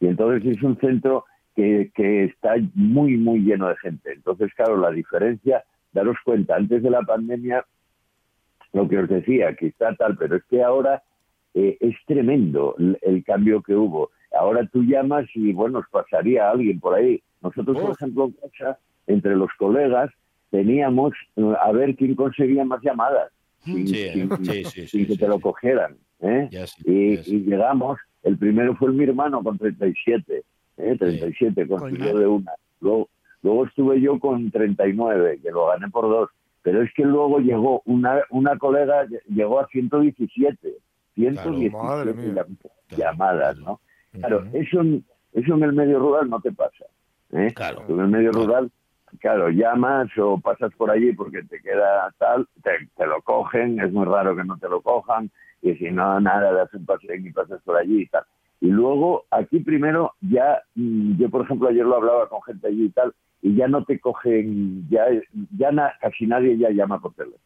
[0.01, 4.13] Y entonces es un centro que, que está muy, muy lleno de gente.
[4.13, 7.65] Entonces, claro, la diferencia, daros cuenta, antes de la pandemia,
[8.75, 11.03] lo que os decía, que está tal, pero es que ahora
[11.55, 14.11] eh, es tremendo el, el cambio que hubo.
[14.39, 17.23] Ahora tú llamas y, bueno, os pasaría a alguien por ahí.
[17.41, 17.97] Nosotros, por Uf.
[18.03, 20.11] ejemplo, en casa, entre los colegas,
[20.51, 23.31] teníamos eh, a ver quién conseguía más llamadas.
[23.65, 25.97] Sin, Sí, sin- sí, sí, sin sí, que sí, te lo cogieran.
[26.21, 26.49] ¿eh?
[26.85, 30.43] Y, y llegamos, el primero fue mi hermano con 37,
[30.79, 30.97] ¿eh?
[30.99, 32.53] 37 consiguió de una.
[32.81, 33.09] Luego,
[33.43, 36.31] luego estuve yo con 39, que lo gané por dos.
[36.65, 40.75] Pero es que luego llegó una, una colega, llegó a 117.
[41.15, 42.35] 117 madre mía.
[42.43, 42.57] llam-
[42.97, 43.81] llamadas, ¿no?
[44.19, 44.57] Claro, Ujú.
[44.59, 46.87] eso, en- eso en el medio rural no te pasa.
[47.33, 47.53] ¿eh?
[47.55, 47.85] Claro.
[47.89, 48.47] En el medio Claro.
[48.47, 48.71] rural,
[49.21, 53.93] claro, llamas o pasas por allí porque te queda tal, te, te lo cogen, es
[53.93, 55.31] muy raro que no te lo cojan,
[55.63, 58.25] y si no, nada, das un paseo y pasas por allí y tal.
[58.61, 62.85] Y luego, aquí primero, ya, mm, yo por ejemplo ayer lo hablaba con gente allí
[62.87, 63.13] y tal,
[63.45, 65.05] y ya no te cogen, ya,
[65.59, 67.39] ya na- casi nadie ya llama por teléfono.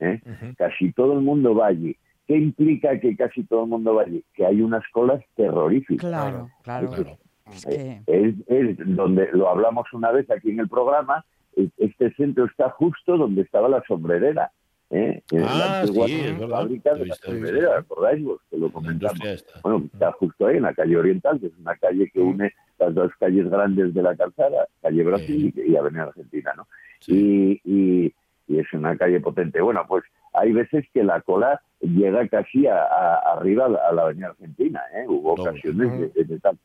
[0.00, 0.20] ¿eh?
[0.58, 1.96] Casi todo el mundo va allí.
[2.26, 4.22] ¿Qué implica que casi todo el mundo va allí?
[4.34, 6.06] Que hay unas colas terroríficas.
[6.06, 6.90] Claro, claro.
[6.90, 7.18] Claro.
[7.50, 8.02] Es que...
[8.06, 11.24] Es, es donde lo hablamos una vez aquí en el programa.
[11.56, 14.52] es- Este centro está justo donde estaba la sombrerera.
[14.90, 15.22] ¿Eh?
[15.30, 16.56] En Ah, sí, es verdad.
[16.56, 17.46] fábrica de He la visto, he visto.
[17.48, 18.40] sombrerera, ¿recordáis vos?
[18.50, 19.44] Que lo comentamos.
[19.62, 22.94] Bueno, está justo ahí en la calle Oriental, que es una calle que une las
[22.94, 26.66] dos calles grandes de la calzada, calle Brasil y, y Avenida Argentina, ¿no?
[27.00, 27.60] Sí.
[27.64, 27.70] Y,
[28.06, 28.14] y-
[28.46, 29.60] y es una calle potente.
[29.60, 34.28] Bueno, pues hay veces que la cola llega casi a, a- arriba a la, Avenida
[34.28, 35.04] Argentina, ¿eh?
[35.06, 36.56] Hubo ocasiones de, de tal.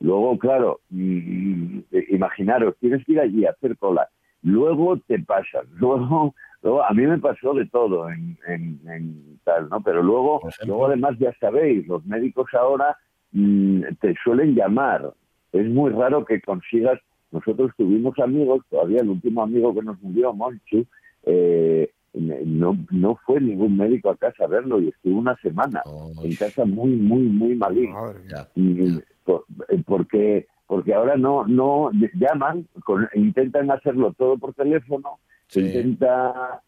[0.00, 4.08] Luego, claro, mm, eh, imaginaros, tienes que ir allí a hacer cola.
[4.42, 5.66] Luego te pasas.
[5.76, 9.80] Luego, luego a mí me pasó de todo en, en- en tal, ¿no?
[9.82, 12.96] Pero luego, luego además ya sabéis, los médicos ahora
[13.32, 15.12] mm, te suelen llamar.
[15.52, 16.98] Es muy raro que consigas.
[17.30, 20.84] Nosotros tuvimos amigos, todavía el último amigo que nos murió, Monchu,
[21.24, 26.12] eh, no, no fue ningún médico a casa a verlo y estuvo una semana Oh,
[26.22, 27.54] en casa muy, muy, muy
[28.28, 28.48] ya.
[28.54, 35.18] Y, por- eh, porque porque ahora no no llaman con- intentan hacerlo todo por teléfono
[35.54, 35.66] se Sí.
[35.66, 36.60] intenta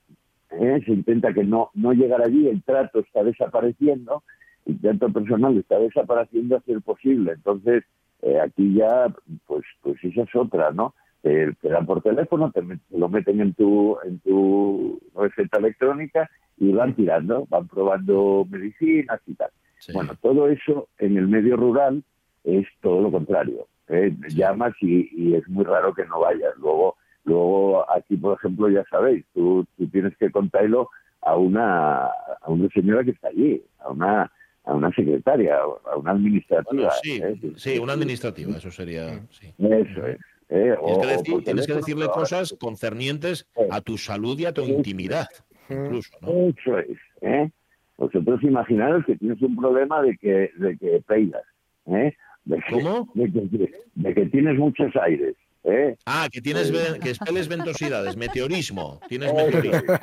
[0.50, 4.22] eh, se intenta que no no llegar allí el trato está desapareciendo
[4.64, 7.84] el trato personal está desapareciendo a ser posible entonces
[8.22, 9.12] eh, aquí ya
[9.46, 13.40] pues pues esa es otra no te, te dan por teléfono te, te lo meten
[13.40, 19.92] en tu en tu receta electrónica y van tirando van probando medicinas y tal Sí.
[19.92, 22.02] bueno, todo eso en el medio rural
[22.44, 23.68] es todo lo contrario.
[23.88, 24.16] ¿eh?
[24.30, 26.54] Llamas y, y es muy raro que no vayas.
[26.56, 30.88] Luego, luego aquí, por ejemplo, ya sabéis, tú, tú tienes que contarlo
[31.20, 34.32] a una, a una señora que está allí, a una,
[34.64, 35.58] a una secretaria,
[35.90, 36.72] a una administrativa.
[36.72, 37.52] Bueno, sí, ¿eh?
[37.56, 39.20] sí, una administrativa, eso sería.
[39.30, 39.52] Sí.
[39.58, 40.18] Eso es.
[40.48, 40.76] ¿eh?
[40.78, 44.44] Tienes O- que, o decir- por tienes que decirle cosas concernientes a tu salud y
[44.46, 45.26] a tu intimidad,
[45.68, 46.28] incluso, ¿no?
[46.30, 46.96] Eso es.
[47.22, 47.50] ¿eh?
[47.98, 51.42] Vosotros imaginaros que tienes un problema de que, de que peidas.
[51.86, 52.14] ¿eh?
[52.44, 53.08] De que, ¿Cómo?
[53.14, 55.34] De que, de que tienes muchos aires.
[55.66, 55.96] ¿Eh?
[56.06, 59.00] Ah, que tienes que expeles ventosidades, meteorismo.
[59.08, 59.94] Tienes Eso meteorismo.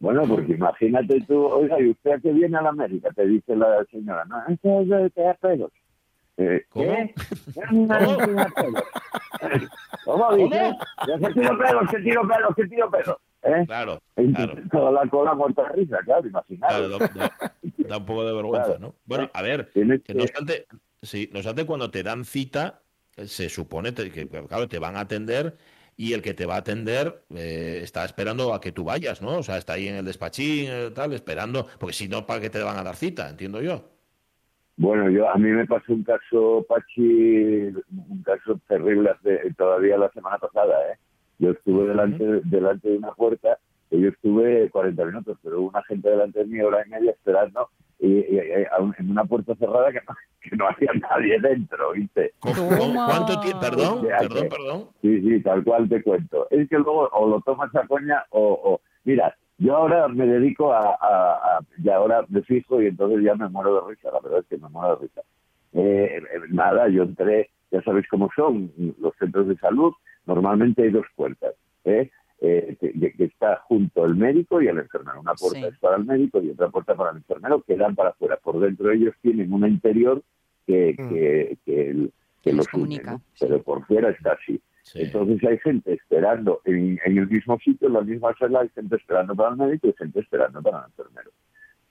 [0.00, 3.10] Bueno, porque imagínate tú, oiga, ¿y usted a qué viene a la América?
[3.14, 5.70] Te dice la señora, no, esto es de que da pelos.
[6.38, 6.86] Eh, ¿Cómo?
[6.86, 7.14] ¿Qué?
[7.68, 8.16] ¿Cómo?
[10.04, 10.72] ¿Cómo dice?
[11.06, 13.16] Ya que tiro pelos, que tiro pelos, que tiro pelos.
[13.44, 13.64] ¿Eh?
[13.66, 14.54] Claro, claro.
[14.70, 16.76] Toda la cola muerta risa, claro, imaginaros.
[16.78, 17.54] Claro, da, da-
[17.88, 18.80] da un poco de vergüenza, Claro.
[18.80, 18.94] ¿no?
[19.04, 20.66] Bueno, a ver, que que- no obstante,
[21.02, 22.81] sí, no obstante, cuando te dan cita, eh,
[23.26, 25.56] se supone que, claro, te van a atender
[25.96, 29.38] y el que te va a atender eh, está esperando a que tú vayas, ¿no?
[29.38, 32.50] O sea, está ahí en el despachín, eh, tal, esperando, porque si no, ¿para qué
[32.50, 33.28] te van a dar cita?
[33.28, 33.88] Entiendo yo.
[34.76, 37.02] Bueno, yo a mí me pasó un caso, Pachi,
[38.08, 40.92] un caso terrible hace- todavía la semana pasada.
[40.92, 40.98] ¿eh?
[41.38, 43.58] Yo estuve delante, delante de una puerta,
[43.90, 47.10] y yo estuve 40 minutos, pero hubo una gente delante de mí, hora y media,
[47.12, 47.68] esperando
[48.04, 48.38] y,
[48.98, 52.32] en una puerta cerrada que no, que no había nadie dentro, ¿viste?
[52.40, 52.76] ¿Con- Toma.
[52.78, 53.60] con ¿Cuánto tiempo?
[53.60, 54.88] Perdón, O sea que- perdón, perdón.
[55.00, 56.46] Sí, sí, tal cual te cuento.
[56.50, 60.72] Es que luego o lo tomas a coña o, o- mira, yo ahora me dedico
[60.72, 64.18] a, a- a- y ahora me fijo y entonces ya me muero de risa, la
[64.20, 65.20] verdad es que me muero de risa.
[65.74, 69.92] Eh, eh, nada, yo entré, ya sabéis cómo son los centros de salud,
[70.26, 72.10] normalmente hay dos puertas, ¿eh?
[72.44, 75.20] Eh, que, que está junto el médico y el enfermero.
[75.20, 75.64] Una puerta Sí.
[75.64, 78.36] es para el médico y otra puerta para el enfermero, que dan para afuera.
[78.42, 80.20] Por dentro ellos tienen una interior
[80.66, 81.08] que, Mm.
[81.08, 83.18] que, que, el- que Les los une, comunica, ¿no?
[83.34, 83.46] sí.
[83.46, 84.60] pero por fuera está así.
[84.82, 85.02] Sí.
[85.02, 88.96] Entonces hay gente esperando en, en el mismo sitio, en la misma sala, hay gente
[88.96, 91.30] esperando para el médico y gente esperando para el enfermero.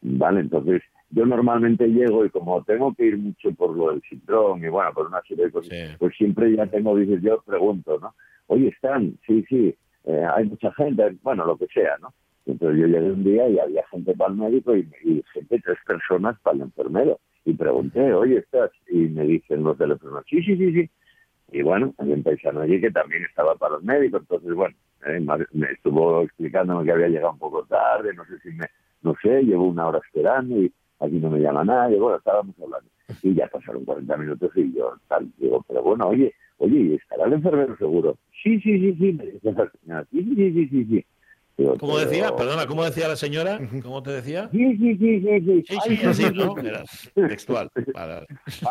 [0.01, 4.61] Vale, entonces yo normalmente llego y como tengo que ir mucho por lo del cintrón
[4.65, 5.95] y bueno, por una serie de cosas, Sí.
[5.97, 8.13] pues siempre ya tengo, dices, yo pregunto, ¿no?
[8.47, 9.73] Oye, están, sí, sí,
[10.05, 12.13] eh, hay mucha gente, bueno, lo que sea, ¿no?
[12.45, 15.77] Entonces yo llegué un día y había gente para el médico y, y gente, tres
[15.85, 17.19] personas para el enfermero.
[17.45, 18.71] Y pregunté, oye, ¿estás?
[18.89, 19.97] Y me dicen los del
[20.29, 20.89] sí, sí, sí, sí.
[21.51, 25.19] Y bueno, había un allí que también estaba para los médicos, entonces bueno, eh,
[25.51, 28.67] me estuvo explicándome que había llegado un poco tarde, no sé si me,
[29.01, 32.89] no sé, llevo una hora esperando y aquí no me llama nadie, bueno, estábamos hablando.
[33.23, 37.25] Y ya pasaron 40 minutos y yo tal, digo, pero bueno, oye, oye, ¿y estará
[37.25, 38.17] el enfermero seguro?
[38.43, 41.05] Sí, sí, sí, sí, me dice la señora, sí, sí, sí, sí, sí, sí.
[41.57, 42.35] Digo, ¿Cómo pero- decía?
[42.35, 43.59] Perdona, ¿cómo decía la señora?
[43.83, 44.49] ¿Cómo te decía?
[44.51, 45.63] Sí, sí, sí, sí, sí.
[45.67, 46.57] Sí, Ay, sí, así, ¿no?
[46.57, 46.83] Era
[47.27, 47.69] textual.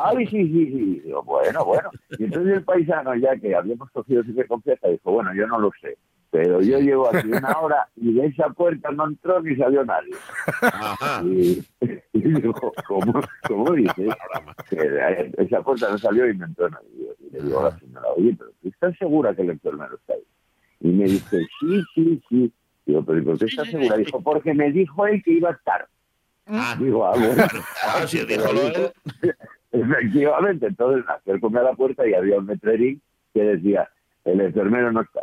[0.02, 1.00] Ay, sí, sí, sí.
[1.04, 1.90] Digo, bueno, bueno.
[2.18, 5.70] Y entonces el paisano, ya que habíamos cogido su confianza, dijo, bueno, yo no lo
[5.80, 5.96] sé.
[6.30, 10.14] Pero yo llevo aquí una hora y de esa puerta no entró ni salió nadie.
[10.62, 11.22] Ajá.
[11.24, 11.62] Y,
[12.12, 12.54] y digo,
[12.86, 14.14] ¿cómo, cómo dices?
[14.68, 16.88] Que esa puerta no salió y no entró nadie.
[17.18, 20.14] Y le digo a la señora, oye, pero ¿tú estás segura que el enfermero está
[20.14, 20.24] ahí?
[20.80, 22.52] Y me dice, sí, sí, sí.
[22.86, 23.96] Digo, pero ¿y por qué estás segura?
[23.96, 25.88] Dijo, porque me dijo él que iba a estar.
[26.46, 27.44] Ah, Digo, ah, bueno.
[27.84, 28.92] ah, dijo lo él.
[29.72, 33.00] Efectivamente, entonces me acerco a la puerta y había un letrerín
[33.32, 33.88] que decía,
[34.24, 35.20] el enfermero no está.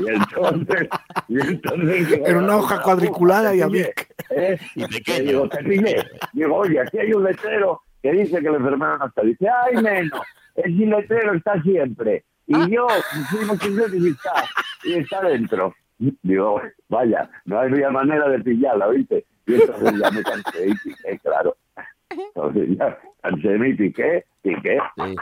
[0.00, 0.88] Y entonces,
[1.28, 4.14] y entonces digo, En una hoja cuadriculada y a Vic.
[4.30, 4.58] ¿eh?
[4.74, 6.04] Y digo, te pillé.
[6.32, 9.22] Digo, oye, aquí hay un letrero que dice que el enfermero no está.
[9.22, 10.20] Dice, ay, menos,
[10.56, 12.24] el letrero está siempre.
[12.46, 12.86] Y yo,
[13.60, 14.44] sin ver y está,
[14.84, 15.74] y está dentro.
[16.22, 19.24] Digo, vaya, no había manera de pillarla, ¿viste?
[19.46, 21.56] Y entonces ya me cansé y piqué, claro.
[22.10, 24.78] Entonces ya cansé y piqué, piqué.
[24.96, 25.14] Sí.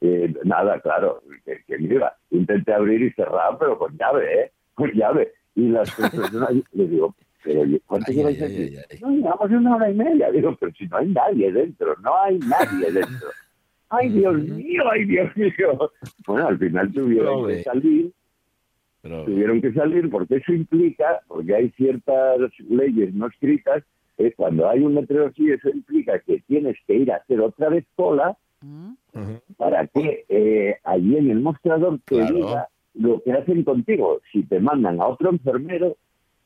[0.00, 4.52] Eh, nada, claro, que, que mira, intenté abrir y cerrar, pero con llave, ¿eh?
[4.74, 5.32] Con llave.
[5.54, 8.76] Y las personas, le digo, pero oye, ¿cuánto Ay, lleváis ay, aquí?
[8.76, 8.98] ay, ay.
[9.00, 10.30] No, llevamos una hora y media.
[10.30, 13.28] Digo, pero si no hay nadie dentro, no hay nadie dentro.
[13.90, 15.90] Ay, Dios mío, ay, Dios mío.
[16.26, 18.10] Bueno, al final tuvieron que salir,
[19.02, 23.84] Pero, tuvieron que salir porque eso implica, porque hay ciertas leyes no escritas,
[24.16, 27.68] es cuando hay un letrero así, eso implica que tienes que ir a hacer otra
[27.68, 28.94] vez cola Mm.
[29.56, 32.34] Para que eh, allí en el mostrador te Claro.
[32.34, 35.96] diga lo que hacen contigo, si te mandan a otro enfermero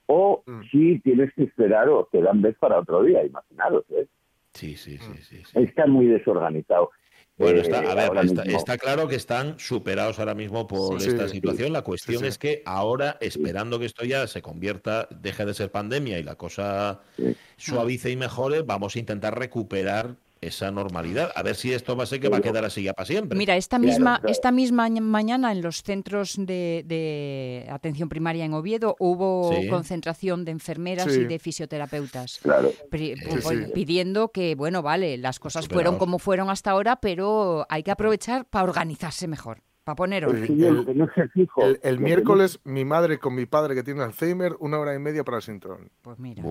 [0.06, 0.62] o Mm.
[0.70, 4.06] si tienes que esperar o te dan vez para otro día, imaginaros, ¿eh?
[4.54, 5.42] Sí, sí, sí, sí.
[5.44, 5.58] sí.
[5.60, 6.90] está muy desorganizado.
[7.36, 11.10] Bueno, Eh, está, a ver, está, está claro que están superados ahora mismo por Sí.
[11.10, 11.34] esta Sí.
[11.36, 11.72] situación.
[11.72, 12.28] La cuestión Sí, sí.
[12.30, 16.34] es que ahora, esperando que esto ya se convierta, deje de ser pandemia y la
[16.34, 17.36] cosa Sí.
[17.56, 21.30] suavice y mejore, vamos a intentar recuperar esa normalidad.
[21.34, 23.36] A ver si esto va a ser que va a quedar así ya para siempre.
[23.36, 24.32] Mira, esta misma, claro.
[24.32, 29.68] esta misma aña- mañana en los centros de, de atención primaria en Oviedo hubo Sí.
[29.68, 31.20] concentración de enfermeras Sí.
[31.20, 32.38] y de fisioterapeutas.
[32.42, 32.70] Claro.
[32.90, 33.72] pri- Sí, pu- sí.
[33.72, 35.82] pidiendo que, bueno, vale, las cosas Superados.
[35.84, 40.48] fueron como fueron hasta ahora, pero hay que aprovechar para organizarse mejor, para poner Pues
[40.48, 41.80] el-.
[41.82, 45.38] El, miércoles, mi madre con mi padre que tiene Alzheimer, una hora y media para
[45.38, 45.90] el sintrón.
[46.02, 46.42] Pues mira.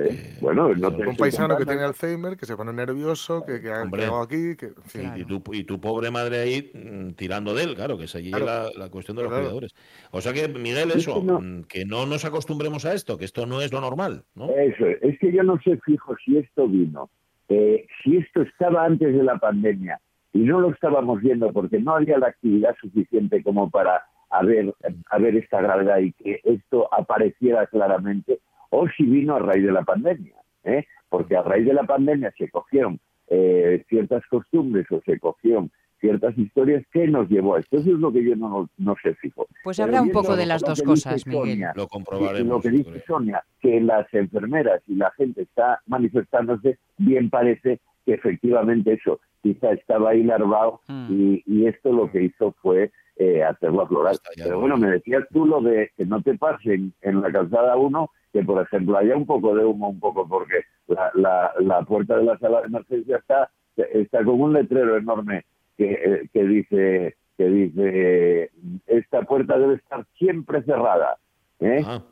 [0.00, 0.36] ¿Eh?
[0.40, 3.82] Bueno, no te Un paisano que tiene Alzheimer, que se pone nervioso, que, que, ha-
[3.82, 5.02] hago aquí, que, en fin.
[5.02, 5.18] Claro.
[5.20, 8.30] y, tu, y tu pobre madre ahí mm, tirando de él, claro, que se allí
[8.30, 8.46] Claro.
[8.46, 9.44] la, la cuestión de los Claro.
[9.44, 9.74] cuidadores.
[10.10, 11.40] O sea que, Miguel, eso, que no.
[11.40, 14.48] mm, que no nos acostumbremos a esto, que esto no es lo normal, ¿no?
[14.50, 17.10] Eso, es Es que yo no sé fijo si esto vino,
[17.48, 20.00] eh, si esto estaba antes de la pandemia
[20.32, 24.74] y no lo estábamos viendo porque no había la actividad suficiente como para haber,
[25.10, 28.40] haber esta gravedad y que esto apareciera claramente,
[28.74, 30.86] o si vino a raíz de la pandemia, ¿eh?
[31.10, 32.98] porque a raíz de la pandemia se cogieron
[33.28, 35.70] eh, ciertas costumbres o se cogieron
[36.00, 37.76] ciertas historias que nos llevó a esto.
[37.78, 39.46] Eso es lo que yo no, no sé fijo.
[39.62, 41.42] Pues Pero habrá un poco de las dos cosas, Miguel.
[41.50, 42.48] Sonia, Lo comprobaremos.
[42.56, 43.02] lo que dice creo.
[43.06, 49.72] Sonia, que las enfermeras y la gente está manifestándose, bien parece que efectivamente eso quizá
[49.72, 51.06] estaba ahí larvado Mm.
[51.12, 54.16] y, y esto lo que hizo fue eh, hacerlo aflorar.
[54.36, 58.10] Pero bueno, me decías tú lo de que no te pasen en la calzada 1,
[58.32, 62.16] que por ejemplo haya un poco de humo, un poco, porque la, la, la puerta
[62.16, 65.44] de la sala de emergencia está, está con un letrero enorme
[65.76, 68.50] que, eh, que dice que dice
[68.86, 71.16] esta puerta debe estar siempre cerrada.
[71.60, 71.82] ¿eh?
[71.84, 72.02] Ah.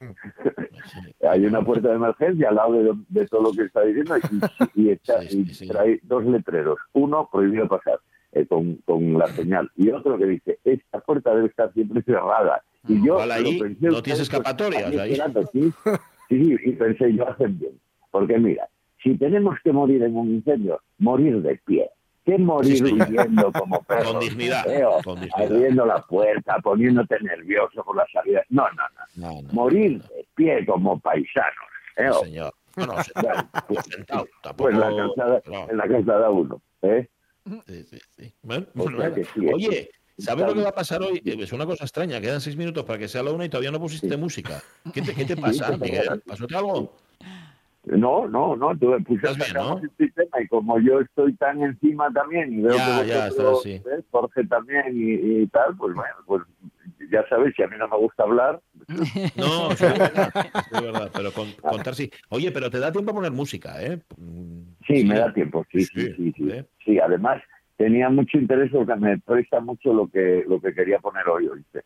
[1.30, 4.16] Hay una puerta de emergencia al lado de, de todo lo que está diciendo
[4.74, 6.78] y, y está, Sí, sí, y trae dos letreros.
[6.92, 8.00] Uno, prohibido pasar,
[8.32, 9.70] eh, con, con la señal.
[9.76, 12.62] Y otro que dice, esta puerta debe estar siempre cerrada.
[12.88, 15.72] Y yo ahí pensé, no tienes ustedes, pues, escapatoria, ahí esperando, sí,
[16.28, 17.78] sí, y pensé, yo hacen bien.
[18.10, 18.68] Porque mira,
[19.02, 21.88] si tenemos que morir en un incendio, morir de pie.
[22.24, 25.52] Que morir Sí, huyendo como perros Con dignidad, feos, con dignidad.
[25.52, 28.42] abriendo la puerta, poniéndote nervioso por la salida.
[28.48, 28.82] No, no,
[29.16, 31.52] no No, no, morir no, de pie como paisanos.
[31.98, 32.52] no, señor.
[32.76, 32.94] No, no,
[33.68, 34.70] pues sentado, tampoco.
[34.70, 36.62] pues la calzada, no, en la calzada uno.
[36.82, 37.08] ¿eh?
[37.66, 38.34] Sí, sí, sí.
[38.42, 38.66] Bueno,
[39.54, 41.20] Oye, ¿sabes lo que va a pasar hoy?
[41.24, 43.80] Es una cosa extraña, quedan seis minutos para que sea la una y todavía no
[43.80, 44.62] pusiste música.
[44.92, 46.22] ¿Qué te, qué te pasa, Miguel?
[46.26, 46.96] ¿Pasóte algo?
[47.84, 49.80] No, no, no, tú puse bien, ¿no?
[49.82, 53.24] este tema y como yo estoy tan encima también y veo Ya, que ya.
[53.84, 54.04] ¿ves?
[54.10, 56.42] Jorge también y, y tal, pues bueno, pues
[57.10, 58.60] ya sabéis, si a mí no me gusta hablar,
[59.36, 62.10] No, sí, es verdad, sí, es verdad, pero con- contar sí.
[62.30, 63.98] Oye, pero te da tiempo a poner música, ¿eh?
[64.16, 66.50] Mm, sí, me da tiempo, sí, sí, Sí, sí, sí.
[66.50, 66.64] ¿eh?
[66.84, 67.42] Sí, además
[67.76, 71.82] tenía mucho interés porque me presta mucho lo que lo que quería poner hoy, ¿oíste?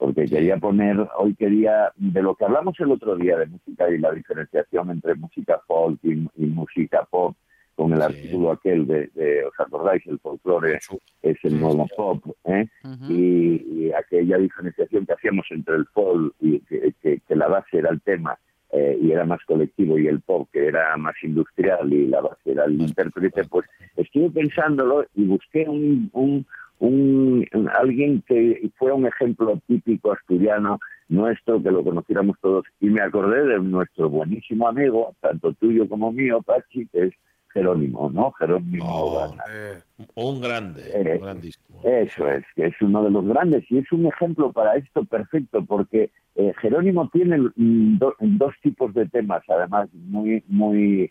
[0.00, 3.98] Porque quería poner, hoy quería, de lo que hablamos el otro día de música y
[3.98, 7.36] la diferenciación entre música folk y, y música pop,
[7.76, 8.04] con el Sí.
[8.04, 10.02] artículo aquel de, de, ¿os acordáis?
[10.06, 10.78] El folclore
[11.22, 12.66] es el nuevo pop, ¿eh?
[13.10, 17.78] Y, y aquella diferenciación que hacíamos entre el folk y que, que- que la base
[17.78, 18.38] era el tema
[18.72, 22.52] eh, y era más colectivo y el pop que era más industrial y la base
[22.52, 26.46] era el intérprete, pues estuve pensándolo y busqué un, un,
[26.80, 27.46] un-
[27.78, 30.78] alguien que fuera un ejemplo típico asturiano
[31.08, 36.10] nuestro, que lo conociéramos todos, y me acordé de nuestro buenísimo amigo, tanto tuyo como
[36.12, 37.14] mío, Pachi, que es
[37.52, 38.30] Jerónimo, ¿no?
[38.32, 39.34] Jerónimo Oh.
[39.52, 39.80] Eh,
[40.14, 41.80] Un grande, Eh, un grandísimo.
[41.82, 45.64] Eso es, que es uno de los grandes y es un ejemplo para esto perfecto
[45.64, 51.10] porque eh, Jerónimo tiene mm, do- dos tipos de temas, además muy, muy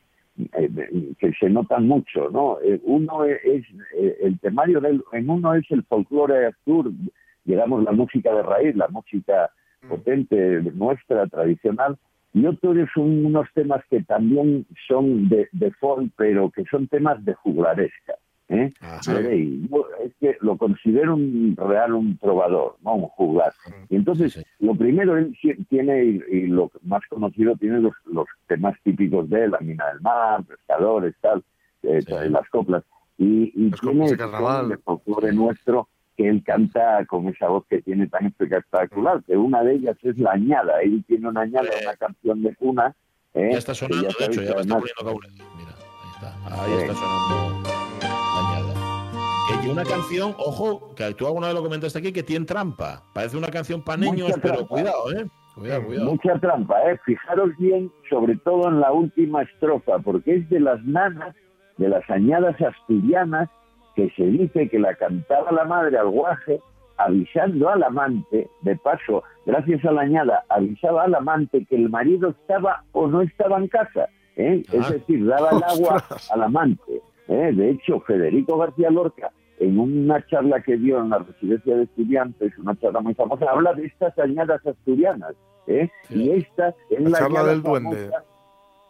[0.54, 2.58] eh, que se notan mucho, ¿no?
[2.64, 3.66] Eh, uno es, es,
[3.98, 6.92] eh, el temario del, en uno es el folclore astur,
[7.46, 9.50] digamos la música de raíz, la música
[9.88, 11.98] potente nuestra tradicional
[12.34, 16.88] y otro es un- unos temas que también son de, de folk, pero que son
[16.88, 18.16] temas de juglaresca.
[18.50, 18.72] ¿Eh?
[20.06, 23.54] Es que lo considero un real un trovador, no un juglar.
[23.89, 28.26] Y entonces, Sí, lo primero, él sí- tiene, y, lo más conocido, tiene los, los
[28.47, 31.43] temas típicos de la mina del mar, pescadores, tal,
[31.84, 32.14] eh, Sí.
[32.30, 32.84] las coplas.
[33.18, 37.82] Y, y Las tiene de de folclore nuestro que él canta con esa voz que
[37.82, 40.82] tiene tan espectacular, que una de ellas es la añada.
[40.82, 42.93] Él tiene una añada, una canción de cuna.
[43.34, 43.50] ¿eh?
[43.54, 45.43] Ya está sonando, de sabéis hecho, ya me está además- poniendo.
[45.58, 46.64] Mira, ahí está.
[46.64, 46.82] Ahí Sí.
[46.82, 47.78] está sonando
[49.64, 53.04] y una canción, ojo, que tú alguna vez lo comentaste aquí, que tiene trampa.
[53.14, 54.68] Parece una canción para Mucha niños, pero trampa.
[54.70, 55.26] cuidado, ¿eh?
[55.56, 56.12] Cuidado, cuidado.
[56.12, 57.00] Mucha trampa, ¿eh?
[57.06, 61.36] Fijaros bien, sobre todo en la última estrofa, porque es de las nanas,
[61.78, 63.50] de las añadas asturianas,
[63.95, 66.62] que se dice que la cantaba la madre al guaje,
[66.97, 72.30] avisando al amante, de paso, gracias a la añada, avisaba al amante que el marido
[72.30, 74.08] estaba o no estaba en casa.
[74.36, 74.64] ¿eh?
[74.70, 74.72] Ah.
[74.74, 76.32] Es decir, daba el agua Ostras.
[76.32, 77.02] al amante.
[77.28, 77.52] ¿eh?
[77.54, 82.57] De hecho, Federico García Lorca, en una charla que dio en la residencia de estudiantes,
[82.57, 85.36] una charla muy famosa, habla de estas añadas asturianas.
[85.68, 85.89] ¿eh?
[86.03, 86.24] Sí.
[86.24, 87.95] Y esta es La la, charla añada del duende.
[87.97, 88.24] famosa,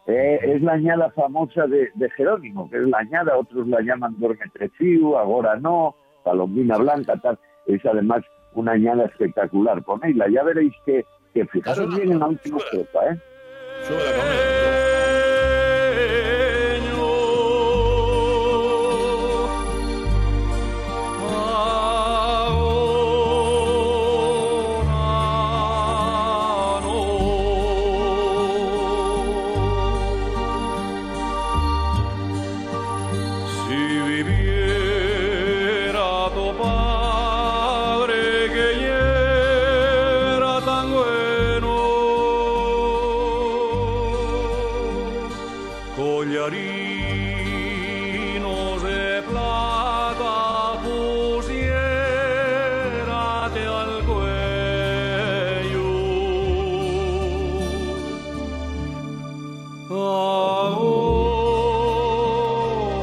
[0.07, 4.15] eh, es la añada famosa de, de Jerónimo, que es la añada, otros la llaman
[4.19, 7.37] Dormetrefiu, ahora no, Palombina Blanca, tal.
[7.65, 9.83] Es además una añada espectacular.
[9.83, 13.19] Ponedla, ya veréis que, que fijaros bien en la última estrofa, ¿eh?
[13.83, 14.38] Súbela,
[60.59, 60.89] Ahora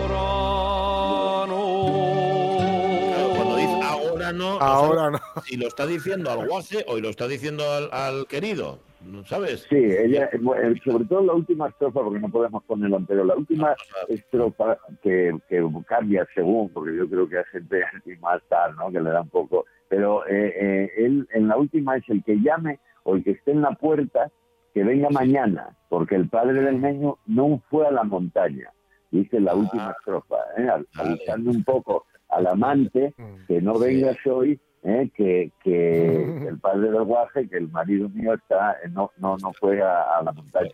[0.07, 3.37] Claro, no.
[3.37, 5.19] cuando dice ahora no, ahora no.
[5.19, 8.79] sabes si lo está diciendo al guaje o lo está diciendo al, al querido,
[9.27, 9.67] ¿sabes?
[9.69, 13.75] Sí, ella, eh, sobre todo la última estrofa, porque no podemos ponerlo entero, la última
[14.09, 18.91] estrofa que, que cambia según, porque yo creo que hay gente así más tal, ¿no?
[18.91, 19.65] Que le da un poco.
[19.89, 23.53] Pero eh, eh, él en la última es el que llame o el que esté
[23.53, 24.31] en la puerta,
[24.77, 28.71] que venga mañana, porque el padre del niño no fue a la montaña.
[29.11, 30.69] Dice la última estrofa, ¿eh?
[30.97, 33.47] Avisando un poco al amante Mm.
[33.49, 33.85] que no Sí.
[33.87, 35.09] vengas hoy, ¿eh?
[35.17, 35.71] que, que
[36.51, 40.19] el padre del guaje, que el marido mío está, eh, no, no, no fue a,
[40.19, 40.73] a la montaña.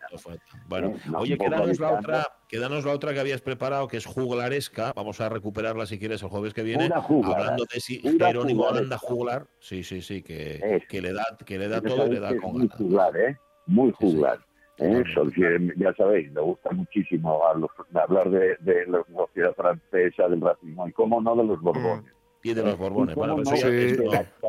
[0.67, 4.05] Bueno, Eh, no, oye, quédanos la, otra, quédanos la otra que habías preparado, que es
[4.05, 4.91] juglaresca.
[4.97, 6.89] Vamos a recuperarla si quieres el jueves que viene.
[6.89, 8.83] Juglar, Hablando de si Jerónimo juglaresca.
[8.83, 9.45] anda a juglar.
[9.59, 12.57] Sí, sí, sí, que, que le da, que le da todo y le da con
[12.57, 12.75] ganas.
[12.75, 13.37] juglar, ¿eh?
[13.65, 14.39] Muy juglar.
[14.79, 15.03] ¿eh?
[15.35, 20.41] Que ya sabéis, le gusta muchísimo a los, hablar de, de la sociedad francesa, del
[20.41, 22.11] racismo y, cómo no, de los borbones.
[22.45, 23.15] Y de los Borbones.
[23.15, 24.03] Bueno, no, eso, ya, eso-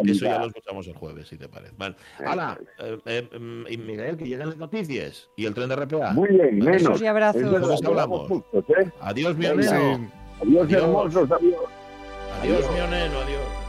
[0.04, 1.72] eso lo escuchamos el jueves, si te parece.
[1.76, 1.94] Vale.
[2.18, 2.26] Es.
[2.80, 2.98] eh,
[3.30, 5.30] eh, mm, y Miguel, que lleguen las noticias.
[5.36, 6.10] Y el tren de RPA.
[6.12, 7.02] Muy bien, Besos menos.
[7.02, 7.84] y abrazos.
[7.84, 8.28] Hablamos.
[8.52, 8.90] ¿eh?
[9.00, 9.36] Adiós.
[9.36, 9.70] Mionero.
[9.70, 10.72] Adiós, Adiós.
[10.82, 11.62] hermosos, adiós.
[12.42, 13.18] Adiós, Mionero.
[13.20, 13.63] Adiós.